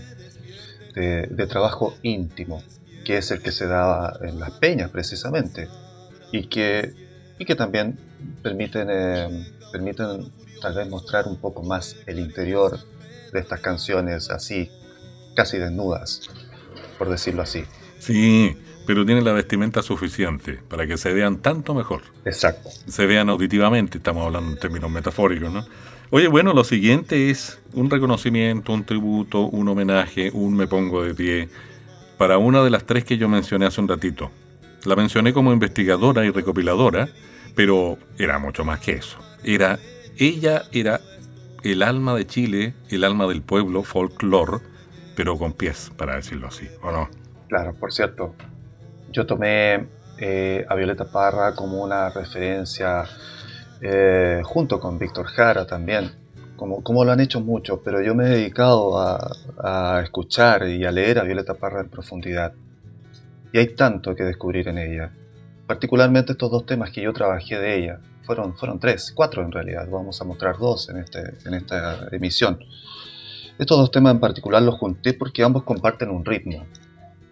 de- 0.96 1.28
de 1.28 1.48
trabajo 1.48 1.96
íntimo, 2.02 2.64
que 3.06 3.18
es 3.18 3.30
el 3.30 3.42
que 3.44 3.52
se 3.52 3.68
da 3.68 4.18
en 4.24 4.40
las 4.40 4.52
peñas 4.52 4.90
precisamente, 4.90 5.68
y 6.32 6.48
que, 6.48 6.94
y 7.38 7.46
que 7.46 7.56
también 7.56 8.00
permiten, 8.42 8.88
eh, 8.90 9.46
permiten 9.72 10.32
tal 10.62 10.74
vez 10.74 10.90
mostrar 10.90 11.28
un 11.28 11.38
poco 11.38 11.62
más 11.62 11.98
el 12.08 12.18
interior 12.20 12.80
de 13.32 13.40
estas 13.40 13.60
canciones 13.60 14.32
así, 14.32 14.72
casi 15.36 15.58
desnudas, 15.58 16.22
por 16.98 17.10
decirlo 17.10 17.42
así. 17.44 17.64
Sí, 18.00 18.56
pero 18.88 19.06
tiene 19.06 19.22
la 19.22 19.34
vestimenta 19.34 19.82
suficiente 19.82 20.60
para 20.70 20.88
que 20.88 20.98
se 20.98 21.12
vean 21.14 21.38
tanto 21.42 21.74
mejor. 21.74 22.02
Exacto. 22.24 22.70
Se 22.88 23.06
vean 23.06 23.30
auditivamente, 23.30 23.98
estamos 23.98 24.26
hablando 24.26 24.52
en 24.52 24.60
términos 24.60 24.90
metafóricos, 24.90 25.52
¿no? 25.52 25.66
Oye, 26.12 26.28
bueno, 26.28 26.54
lo 26.54 26.64
siguiente 26.64 27.30
es 27.32 27.60
un 27.74 27.90
reconocimiento, 27.90 28.74
un 28.74 28.86
tributo, 28.86 29.42
un 29.42 29.68
homenaje, 29.68 30.30
un 30.34 30.56
me 30.56 30.68
pongo 30.68 31.04
de 31.04 31.16
pie 31.16 31.50
para 32.18 32.38
una 32.38 32.64
de 32.64 32.70
las 32.70 32.86
tres 32.86 33.04
que 33.04 33.18
yo 33.18 33.28
mencioné 33.28 33.66
hace 33.66 33.82
un 33.82 33.88
ratito. 33.88 34.32
La 34.86 34.96
mencioné 34.96 35.34
como 35.34 35.52
investigadora 35.52 36.24
y 36.24 36.30
recopiladora, 36.30 37.10
pero 37.56 37.98
era 38.20 38.38
mucho 38.38 38.64
más 38.64 38.80
que 38.80 38.94
eso. 38.94 39.18
Era, 39.44 39.80
ella 40.18 40.64
era 40.72 41.02
el 41.64 41.82
alma 41.82 42.14
de 42.16 42.28
Chile, 42.28 42.76
el 42.90 43.04
alma 43.04 43.26
del 43.28 43.42
pueblo, 43.42 43.82
folklore, 43.82 44.60
pero 45.16 45.38
con 45.38 45.54
pies, 45.54 45.92
para 45.98 46.16
decirlo 46.16 46.48
así, 46.48 46.68
¿o 46.84 46.92
no? 46.92 47.10
Claro, 47.48 47.74
por 47.74 47.92
cierto, 47.92 48.36
yo 49.12 49.26
tomé 49.26 49.88
eh, 50.20 50.66
a 50.70 50.76
Violeta 50.76 51.12
Parra 51.12 51.56
como 51.56 51.84
una 51.84 52.10
referencia 52.12 53.06
eh, 53.88 54.42
junto 54.44 54.80
con 54.80 54.98
Víctor 54.98 55.28
Jara 55.28 55.68
también, 55.68 56.12
como, 56.56 56.82
como 56.82 57.06
lo 57.06 57.12
han 57.12 57.20
hecho 57.20 57.40
muchos, 57.40 57.82
pero 57.86 58.02
yo 58.02 58.16
me 58.16 58.26
he 58.26 58.30
dedicado 58.30 58.98
a, 58.98 59.32
a 59.60 60.02
escuchar 60.02 60.68
y 60.68 60.84
a 60.86 60.92
leer 60.92 61.20
a 61.20 61.24
Violeta 61.24 61.54
Parra 61.54 61.82
en 61.82 61.90
profundidad. 61.90 62.54
Y 63.54 63.60
hay 63.60 63.76
tanto 63.76 64.16
que 64.16 64.24
descubrir 64.24 64.70
en 64.70 64.80
ella. 64.80 65.12
Particularmente 65.68 66.32
estos 66.32 66.50
dos 66.50 66.66
temas 66.66 66.90
que 66.90 67.04
yo 67.04 67.14
trabajé 67.14 67.60
de 67.60 67.78
ella. 67.78 68.00
Fueron, 68.24 68.56
fueron 68.56 68.80
tres, 68.80 69.12
cuatro 69.16 69.44
en 69.44 69.52
realidad. 69.52 69.88
Vamos 69.88 70.20
a 70.20 70.24
mostrar 70.24 70.58
dos 70.58 70.90
en, 70.90 70.98
este, 70.98 71.22
en 71.46 71.54
esta 71.54 72.08
emisión. 72.12 72.58
Estos 73.60 73.78
dos 73.78 73.92
temas 73.92 74.16
en 74.16 74.20
particular 74.20 74.64
los 74.64 74.80
junté 74.80 75.14
porque 75.14 75.44
ambos 75.44 75.62
comparten 75.62 76.10
un 76.10 76.26
ritmo 76.26 76.66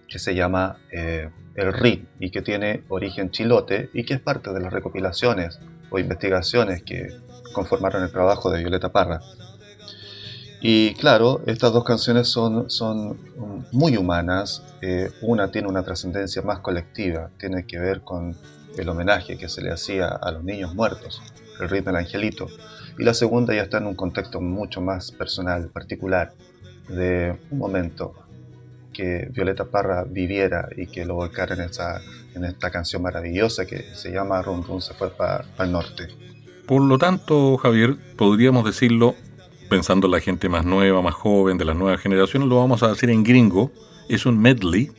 que 0.07 0.19
se 0.19 0.35
llama 0.35 0.77
eh, 0.91 1.31
el 1.55 1.73
RIT 1.73 2.07
y 2.19 2.29
que 2.29 2.43
tiene 2.43 2.83
origen 2.89 3.31
chilote 3.31 3.89
y 3.91 4.03
que 4.03 4.13
es 4.13 4.19
parte 4.19 4.53
de 4.53 4.59
las 4.59 4.71
recopilaciones 4.71 5.59
investigaciones 6.01 6.83
que 6.83 7.07
conformaron 7.53 8.03
el 8.03 8.11
trabajo 8.11 8.49
de 8.49 8.59
Violeta 8.59 8.91
Parra. 8.91 9.21
Y 10.61 10.93
claro, 10.93 11.41
estas 11.45 11.73
dos 11.73 11.83
canciones 11.83 12.29
son, 12.29 12.69
son 12.69 13.17
muy 13.71 13.97
humanas. 13.97 14.63
Eh, 14.81 15.11
una 15.21 15.51
tiene 15.51 15.67
una 15.67 15.83
trascendencia 15.83 16.41
más 16.41 16.59
colectiva, 16.59 17.29
tiene 17.37 17.65
que 17.65 17.79
ver 17.79 18.01
con 18.01 18.35
el 18.77 18.89
homenaje 18.89 19.37
que 19.37 19.49
se 19.49 19.61
le 19.61 19.71
hacía 19.71 20.07
a 20.07 20.31
los 20.31 20.43
niños 20.43 20.73
muertos, 20.73 21.21
el 21.59 21.69
ritmo 21.69 21.91
del 21.91 21.97
angelito. 22.01 22.47
Y 22.97 23.03
la 23.03 23.13
segunda 23.13 23.53
ya 23.53 23.63
está 23.63 23.79
en 23.79 23.87
un 23.87 23.95
contexto 23.95 24.39
mucho 24.39 24.79
más 24.79 25.11
personal, 25.11 25.67
particular, 25.67 26.33
de 26.87 27.37
un 27.51 27.57
momento 27.57 28.13
que 28.93 29.27
Violeta 29.31 29.65
Parra 29.65 30.03
viviera 30.03 30.69
y 30.77 30.87
que 30.87 31.03
lo 31.05 31.15
volcara 31.15 31.55
en, 31.55 31.61
esa, 31.61 31.99
en 32.35 32.45
esta 32.45 32.71
canción 32.71 33.01
maravillosa 33.01 33.65
que 33.65 33.83
se 33.95 34.11
llama 34.11 34.41
Run 34.41 34.63
Run 34.63 34.81
se 34.81 34.93
fue 34.93 35.09
para 35.09 35.45
el 35.59 35.71
norte. 35.71 36.07
Por 36.65 36.81
lo 36.81 36.97
tanto, 36.97 37.57
Javier, 37.57 37.95
podríamos 38.15 38.65
decirlo, 38.65 39.15
pensando 39.69 40.07
en 40.07 40.11
la 40.11 40.19
gente 40.19 40.49
más 40.49 40.65
nueva, 40.65 41.01
más 41.01 41.13
joven, 41.13 41.57
de 41.57 41.65
las 41.65 41.75
nuevas 41.75 41.99
generaciones, 41.99 42.47
lo 42.47 42.57
vamos 42.57 42.83
a 42.83 42.89
decir 42.89 43.09
en 43.09 43.23
gringo, 43.23 43.71
es 44.07 44.25
un 44.25 44.39
medley, 44.39 44.91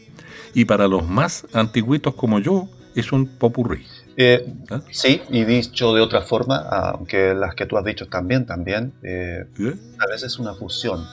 y 0.53 0.67
para 0.67 0.89
los 0.89 1.09
más 1.09 1.47
antiguitos 1.53 2.15
como 2.15 2.39
yo, 2.39 2.69
es 2.95 3.13
un 3.13 3.27
popurrí. 3.27 3.85
Eh, 4.17 4.55
¿Ah? 4.71 4.83
Sí, 4.91 5.23
y 5.31 5.45
dicho 5.45 5.95
de 5.95 6.01
otra 6.01 6.23
forma, 6.23 6.59
aunque 6.59 7.35
las 7.35 7.55
que 7.55 7.67
tú 7.67 7.77
has 7.77 7.85
dicho 7.85 8.07
también, 8.07 8.47
también, 8.47 8.93
eh, 9.03 9.45
¿Eh? 9.59 9.75
a 9.99 10.07
veces 10.07 10.33
es 10.33 10.39
una 10.39 10.55
fusión 10.55 11.05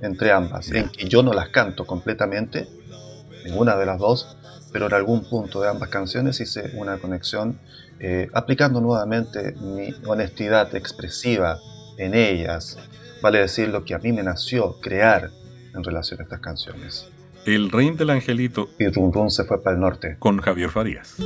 entre 0.00 0.32
ambas, 0.32 0.70
en 0.70 0.88
que 0.88 1.08
yo 1.08 1.22
no 1.22 1.32
las 1.32 1.48
canto 1.48 1.86
completamente, 1.86 2.68
ninguna 3.44 3.76
de 3.76 3.86
las 3.86 3.98
dos, 3.98 4.36
pero 4.72 4.86
en 4.86 4.94
algún 4.94 5.28
punto 5.28 5.60
de 5.60 5.68
ambas 5.68 5.90
canciones 5.90 6.40
hice 6.40 6.70
una 6.74 6.98
conexión 6.98 7.58
eh, 8.00 8.28
aplicando 8.32 8.80
nuevamente 8.80 9.54
mi 9.60 9.94
honestidad 10.06 10.74
expresiva 10.74 11.58
en 11.98 12.14
ellas, 12.14 12.78
vale 13.20 13.38
decir 13.38 13.68
lo 13.68 13.84
que 13.84 13.94
a 13.94 13.98
mí 13.98 14.12
me 14.12 14.22
nació 14.22 14.80
crear 14.80 15.30
en 15.74 15.84
relación 15.84 16.20
a 16.20 16.24
estas 16.24 16.40
canciones. 16.40 17.08
El 17.44 17.70
Reino 17.70 17.96
del 17.96 18.10
Angelito 18.10 18.68
Y 18.78 18.88
Run 18.88 19.12
Run 19.12 19.30
se 19.30 19.44
fue 19.44 19.62
para 19.62 19.74
el 19.74 19.80
norte. 19.80 20.16
con 20.18 20.38
Javier 20.38 20.70
Farías. 20.70 21.16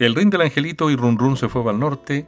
El 0.00 0.14
Rin 0.14 0.30
del 0.30 0.40
Angelito 0.40 0.90
y 0.90 0.96
Run 0.96 1.18
Run 1.18 1.36
se 1.36 1.50
fue 1.50 1.70
el 1.70 1.78
norte, 1.78 2.26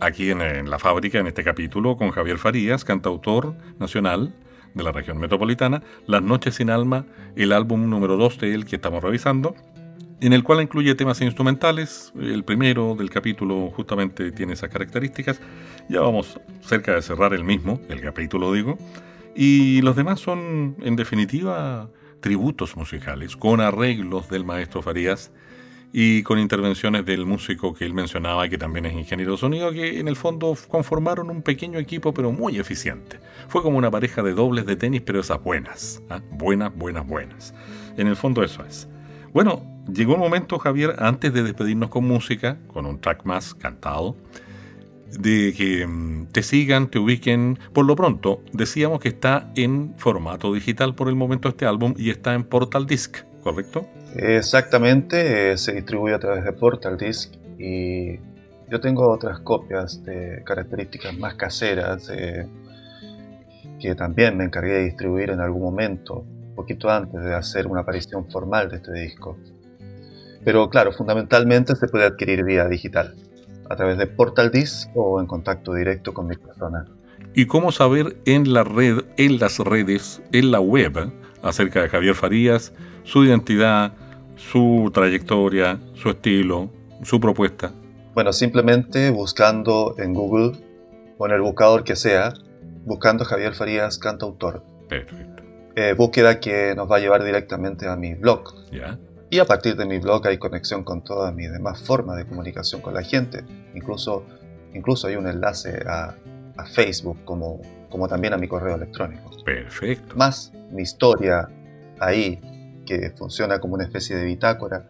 aquí 0.00 0.30
en, 0.30 0.40
en 0.40 0.70
la 0.70 0.78
fábrica, 0.78 1.18
en 1.18 1.26
este 1.26 1.44
capítulo, 1.44 1.98
con 1.98 2.12
Javier 2.12 2.38
Farías, 2.38 2.82
cantautor 2.82 3.54
nacional 3.78 4.34
de 4.72 4.82
la 4.82 4.90
región 4.90 5.18
metropolitana, 5.18 5.82
Las 6.06 6.22
Noches 6.22 6.54
sin 6.54 6.70
Alma, 6.70 7.04
el 7.36 7.52
álbum 7.52 7.90
número 7.90 8.16
2 8.16 8.38
de 8.38 8.54
él 8.54 8.64
que 8.64 8.76
estamos 8.76 9.04
revisando, 9.04 9.54
en 10.22 10.32
el 10.32 10.42
cual 10.42 10.62
incluye 10.62 10.94
temas 10.94 11.20
instrumentales. 11.20 12.10
El 12.18 12.42
primero 12.42 12.94
del 12.94 13.10
capítulo 13.10 13.70
justamente 13.76 14.32
tiene 14.32 14.54
esas 14.54 14.70
características. 14.70 15.42
Ya 15.90 16.00
vamos 16.00 16.40
cerca 16.62 16.94
de 16.94 17.02
cerrar 17.02 17.34
el 17.34 17.44
mismo, 17.44 17.82
el 17.90 18.00
capítulo 18.00 18.50
digo. 18.54 18.78
Y 19.36 19.82
los 19.82 19.94
demás 19.94 20.20
son, 20.20 20.74
en 20.80 20.96
definitiva, 20.96 21.90
tributos 22.20 22.78
musicales, 22.78 23.36
con 23.36 23.60
arreglos 23.60 24.30
del 24.30 24.46
maestro 24.46 24.80
Farías 24.80 25.30
y 25.92 26.22
con 26.22 26.38
intervenciones 26.38 27.04
del 27.04 27.26
músico 27.26 27.74
que 27.74 27.84
él 27.84 27.94
mencionaba, 27.94 28.48
que 28.48 28.58
también 28.58 28.86
es 28.86 28.94
ingeniero 28.94 29.32
de 29.32 29.38
sonido, 29.38 29.72
que 29.72 29.98
en 29.98 30.08
el 30.08 30.16
fondo 30.16 30.56
conformaron 30.68 31.30
un 31.30 31.42
pequeño 31.42 31.78
equipo, 31.78 32.14
pero 32.14 32.30
muy 32.30 32.58
eficiente. 32.58 33.18
Fue 33.48 33.62
como 33.62 33.78
una 33.78 33.90
pareja 33.90 34.22
de 34.22 34.32
dobles 34.32 34.66
de 34.66 34.76
tenis, 34.76 35.02
pero 35.04 35.20
esas 35.20 35.42
buenas, 35.42 36.02
¿ah? 36.08 36.20
buenas, 36.30 36.74
buenas, 36.74 37.06
buenas. 37.06 37.54
En 37.96 38.06
el 38.06 38.16
fondo 38.16 38.44
eso 38.44 38.64
es. 38.64 38.88
Bueno, 39.32 39.62
llegó 39.92 40.14
un 40.14 40.20
momento, 40.20 40.58
Javier, 40.58 40.94
antes 40.98 41.32
de 41.32 41.42
despedirnos 41.42 41.90
con 41.90 42.04
música, 42.04 42.58
con 42.68 42.86
un 42.86 43.00
track 43.00 43.24
más 43.24 43.54
cantado, 43.54 44.16
de 45.18 45.52
que 45.56 45.86
mm, 45.86 46.26
te 46.26 46.42
sigan, 46.42 46.88
te 46.88 46.98
ubiquen. 46.98 47.58
Por 47.72 47.84
lo 47.84 47.96
pronto, 47.96 48.42
decíamos 48.52 49.00
que 49.00 49.08
está 49.08 49.50
en 49.56 49.94
formato 49.96 50.52
digital 50.52 50.94
por 50.94 51.08
el 51.08 51.16
momento 51.16 51.48
este 51.48 51.66
álbum 51.66 51.94
y 51.96 52.10
está 52.10 52.34
en 52.34 52.44
Portal 52.44 52.86
Disc, 52.86 53.18
¿correcto? 53.42 53.88
Exactamente, 54.16 55.52
eh, 55.52 55.56
se 55.56 55.72
distribuye 55.72 56.14
a 56.14 56.18
través 56.18 56.44
de 56.44 56.52
Portal 56.52 56.96
Disc 56.96 57.32
y 57.58 58.18
yo 58.68 58.80
tengo 58.80 59.08
otras 59.08 59.40
copias 59.40 60.02
de 60.04 60.42
características 60.44 61.16
más 61.16 61.34
caseras 61.34 62.10
eh, 62.12 62.46
que 63.80 63.94
también 63.94 64.36
me 64.36 64.44
encargué 64.44 64.72
de 64.72 64.84
distribuir 64.84 65.30
en 65.30 65.40
algún 65.40 65.62
momento, 65.62 66.24
poquito 66.54 66.90
antes 66.90 67.22
de 67.22 67.34
hacer 67.34 67.66
una 67.66 67.80
aparición 67.80 68.30
formal 68.30 68.68
de 68.68 68.76
este 68.76 68.92
disco. 68.92 69.36
Pero 70.44 70.68
claro, 70.70 70.92
fundamentalmente 70.92 71.76
se 71.76 71.86
puede 71.86 72.04
adquirir 72.04 72.44
vía 72.44 72.66
digital, 72.68 73.14
a 73.68 73.76
través 73.76 73.98
de 73.98 74.06
Portal 74.06 74.50
Disc 74.50 74.88
o 74.94 75.20
en 75.20 75.26
contacto 75.26 75.74
directo 75.74 76.12
con 76.14 76.26
mi 76.26 76.36
persona. 76.36 76.86
¿Y 77.34 77.46
cómo 77.46 77.70
saber 77.70 78.16
en 78.24 78.52
la 78.52 78.64
red, 78.64 79.04
en 79.16 79.38
las 79.38 79.58
redes, 79.58 80.22
en 80.32 80.50
la 80.50 80.60
web, 80.60 81.12
acerca 81.42 81.82
de 81.82 81.88
Javier 81.88 82.14
Farías, 82.14 82.72
su 83.04 83.24
identidad, 83.24 83.92
su 84.40 84.90
trayectoria, 84.92 85.78
su 85.94 86.10
estilo, 86.10 86.70
su 87.02 87.20
propuesta? 87.20 87.72
Bueno, 88.14 88.32
simplemente 88.32 89.10
buscando 89.10 89.94
en 89.98 90.14
Google 90.14 90.52
o 91.18 91.26
en 91.26 91.32
el 91.32 91.40
buscador 91.40 91.84
que 91.84 91.94
sea, 91.94 92.32
buscando 92.84 93.24
Javier 93.24 93.54
Farías 93.54 93.98
cantautor. 93.98 94.64
Perfecto. 94.88 95.42
Eh, 95.76 95.94
búsqueda 95.96 96.40
que 96.40 96.74
nos 96.74 96.90
va 96.90 96.96
a 96.96 96.98
llevar 97.00 97.22
directamente 97.22 97.86
a 97.86 97.96
mi 97.96 98.14
blog. 98.14 98.54
¿Ya? 98.72 98.98
Y 99.28 99.38
a 99.38 99.44
partir 99.44 99.76
de 99.76 99.86
mi 99.86 99.98
blog 99.98 100.26
hay 100.26 100.38
conexión 100.38 100.82
con 100.82 101.04
todas 101.04 101.32
mis 101.32 101.52
demás 101.52 101.82
formas 101.82 102.16
de 102.16 102.26
comunicación 102.26 102.80
con 102.80 102.94
la 102.94 103.02
gente. 103.02 103.44
Incluso, 103.74 104.24
incluso 104.74 105.06
hay 105.06 105.14
un 105.14 105.28
enlace 105.28 105.84
a, 105.86 106.16
a 106.56 106.66
Facebook 106.66 107.18
como, 107.24 107.60
como 107.88 108.08
también 108.08 108.32
a 108.32 108.38
mi 108.38 108.48
correo 108.48 108.74
electrónico. 108.74 109.30
Perfecto. 109.44 110.16
Más 110.16 110.52
mi 110.72 110.82
historia 110.82 111.48
ahí, 112.00 112.40
que 112.86 113.10
funciona 113.16 113.60
como 113.60 113.74
una 113.74 113.84
especie 113.84 114.16
de 114.16 114.24
bitácora 114.24 114.88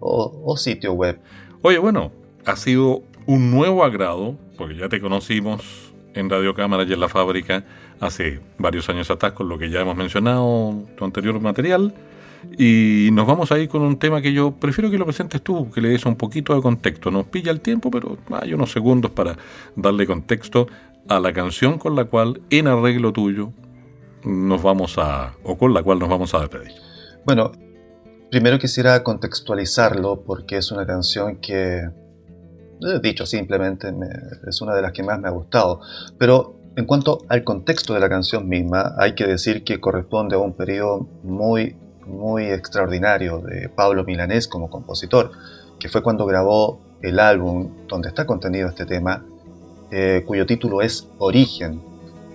o, 0.00 0.42
o 0.44 0.56
sitio 0.56 0.92
web. 0.92 1.18
Oye, 1.62 1.78
bueno, 1.78 2.12
ha 2.46 2.56
sido 2.56 3.02
un 3.26 3.50
nuevo 3.50 3.84
agrado, 3.84 4.36
porque 4.56 4.76
ya 4.76 4.88
te 4.88 5.00
conocimos 5.00 5.92
en 6.14 6.28
Radio 6.28 6.54
Cámara 6.54 6.84
y 6.84 6.92
en 6.92 7.00
la 7.00 7.08
fábrica 7.08 7.64
hace 8.00 8.40
varios 8.58 8.88
años 8.88 9.10
atrás 9.10 9.32
con 9.32 9.48
lo 9.48 9.58
que 9.58 9.70
ya 9.70 9.80
hemos 9.80 9.96
mencionado, 9.96 10.82
tu 10.96 11.04
anterior 11.04 11.38
material. 11.40 11.94
Y 12.58 13.10
nos 13.12 13.26
vamos 13.26 13.52
a 13.52 13.58
ir 13.58 13.68
con 13.68 13.82
un 13.82 13.98
tema 13.98 14.22
que 14.22 14.32
yo 14.32 14.52
prefiero 14.52 14.90
que 14.90 14.96
lo 14.96 15.04
presentes 15.04 15.42
tú, 15.42 15.70
que 15.70 15.82
le 15.82 15.90
des 15.90 16.06
un 16.06 16.16
poquito 16.16 16.54
de 16.54 16.62
contexto. 16.62 17.10
Nos 17.10 17.26
pilla 17.26 17.52
el 17.52 17.60
tiempo, 17.60 17.90
pero 17.90 18.16
hay 18.30 18.54
unos 18.54 18.72
segundos 18.72 19.10
para 19.10 19.36
darle 19.76 20.06
contexto 20.06 20.66
a 21.08 21.20
la 21.20 21.32
canción 21.32 21.78
con 21.78 21.94
la 21.94 22.06
cual, 22.06 22.40
en 22.48 22.66
arreglo 22.66 23.12
tuyo, 23.12 23.52
nos 24.24 24.62
vamos 24.62 24.96
a, 24.96 25.34
o 25.42 25.58
con 25.58 25.74
la 25.74 25.82
cual 25.82 25.98
nos 25.98 26.08
vamos 26.08 26.32
a 26.34 26.40
despedir. 26.40 26.72
Bueno, 27.24 27.52
primero 28.30 28.58
quisiera 28.58 29.02
contextualizarlo 29.02 30.22
porque 30.22 30.56
es 30.56 30.72
una 30.72 30.86
canción 30.86 31.36
que, 31.36 31.88
dicho 33.02 33.26
simplemente, 33.26 33.92
es 34.46 34.60
una 34.60 34.74
de 34.74 34.82
las 34.82 34.92
que 34.92 35.02
más 35.02 35.20
me 35.20 35.28
ha 35.28 35.32
gustado. 35.32 35.80
Pero 36.18 36.56
en 36.76 36.86
cuanto 36.86 37.24
al 37.28 37.44
contexto 37.44 37.94
de 37.94 38.00
la 38.00 38.08
canción 38.08 38.48
misma, 38.48 38.94
hay 38.98 39.14
que 39.14 39.26
decir 39.26 39.64
que 39.64 39.80
corresponde 39.80 40.36
a 40.36 40.38
un 40.38 40.54
periodo 40.54 41.06
muy, 41.22 41.76
muy 42.06 42.46
extraordinario 42.46 43.38
de 43.38 43.68
Pablo 43.68 44.04
Milanés 44.04 44.48
como 44.48 44.70
compositor, 44.70 45.32
que 45.78 45.88
fue 45.88 46.02
cuando 46.02 46.26
grabó 46.26 46.80
el 47.02 47.18
álbum 47.18 47.86
donde 47.88 48.08
está 48.08 48.26
contenido 48.26 48.68
este 48.68 48.86
tema, 48.86 49.24
eh, 49.90 50.24
cuyo 50.26 50.46
título 50.46 50.82
es 50.82 51.08
Origen, 51.18 51.82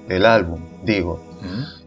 el 0.10 0.26
álbum, 0.26 0.62
digo, 0.84 1.24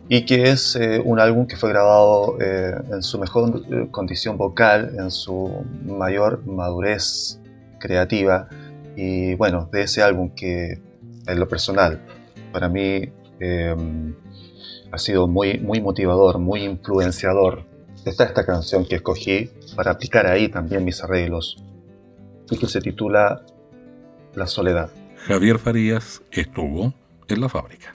y 0.09 0.25
que 0.25 0.51
es 0.51 0.75
eh, 0.77 1.01
un 1.05 1.21
álbum 1.21 1.47
que 1.47 1.57
fue 1.57 1.69
grabado 1.69 2.39
eh, 2.41 2.75
en 2.91 3.03
su 3.03 3.19
mejor 3.19 3.91
condición 3.91 4.39
vocal, 4.39 4.95
en 4.99 5.11
su 5.11 5.65
mayor 5.85 6.47
madurez 6.47 7.39
creativa, 7.79 8.49
y 8.97 9.35
bueno, 9.35 9.69
de 9.71 9.83
ese 9.83 10.03
álbum 10.03 10.31
que 10.35 10.81
en 11.27 11.39
lo 11.39 11.47
personal 11.47 12.01
para 12.53 12.69
mí 12.69 13.13
em, 13.39 14.15
ha 14.91 14.99
sido 14.99 15.29
muy, 15.29 15.59
muy 15.61 15.81
motivador, 15.81 16.39
muy 16.39 16.65
influenciador. 16.65 17.65
Está 18.05 18.25
esta 18.25 18.45
canción 18.45 18.87
que 18.87 18.97
escogí 18.97 19.51
para 19.77 19.93
aplicar 19.93 20.27
ahí 20.27 20.49
también 20.49 20.85
mis 20.85 21.05
arreglos 21.05 21.63
y 22.51 22.57
que 22.57 22.67
se 22.67 22.81
titula 22.81 23.43
La 24.35 24.47
Soledad. 24.47 24.91
Javier 25.27 25.59
Farías 25.59 26.23
estuvo 26.33 26.95
en 27.29 27.41
la 27.41 27.49
fábrica. 27.49 27.95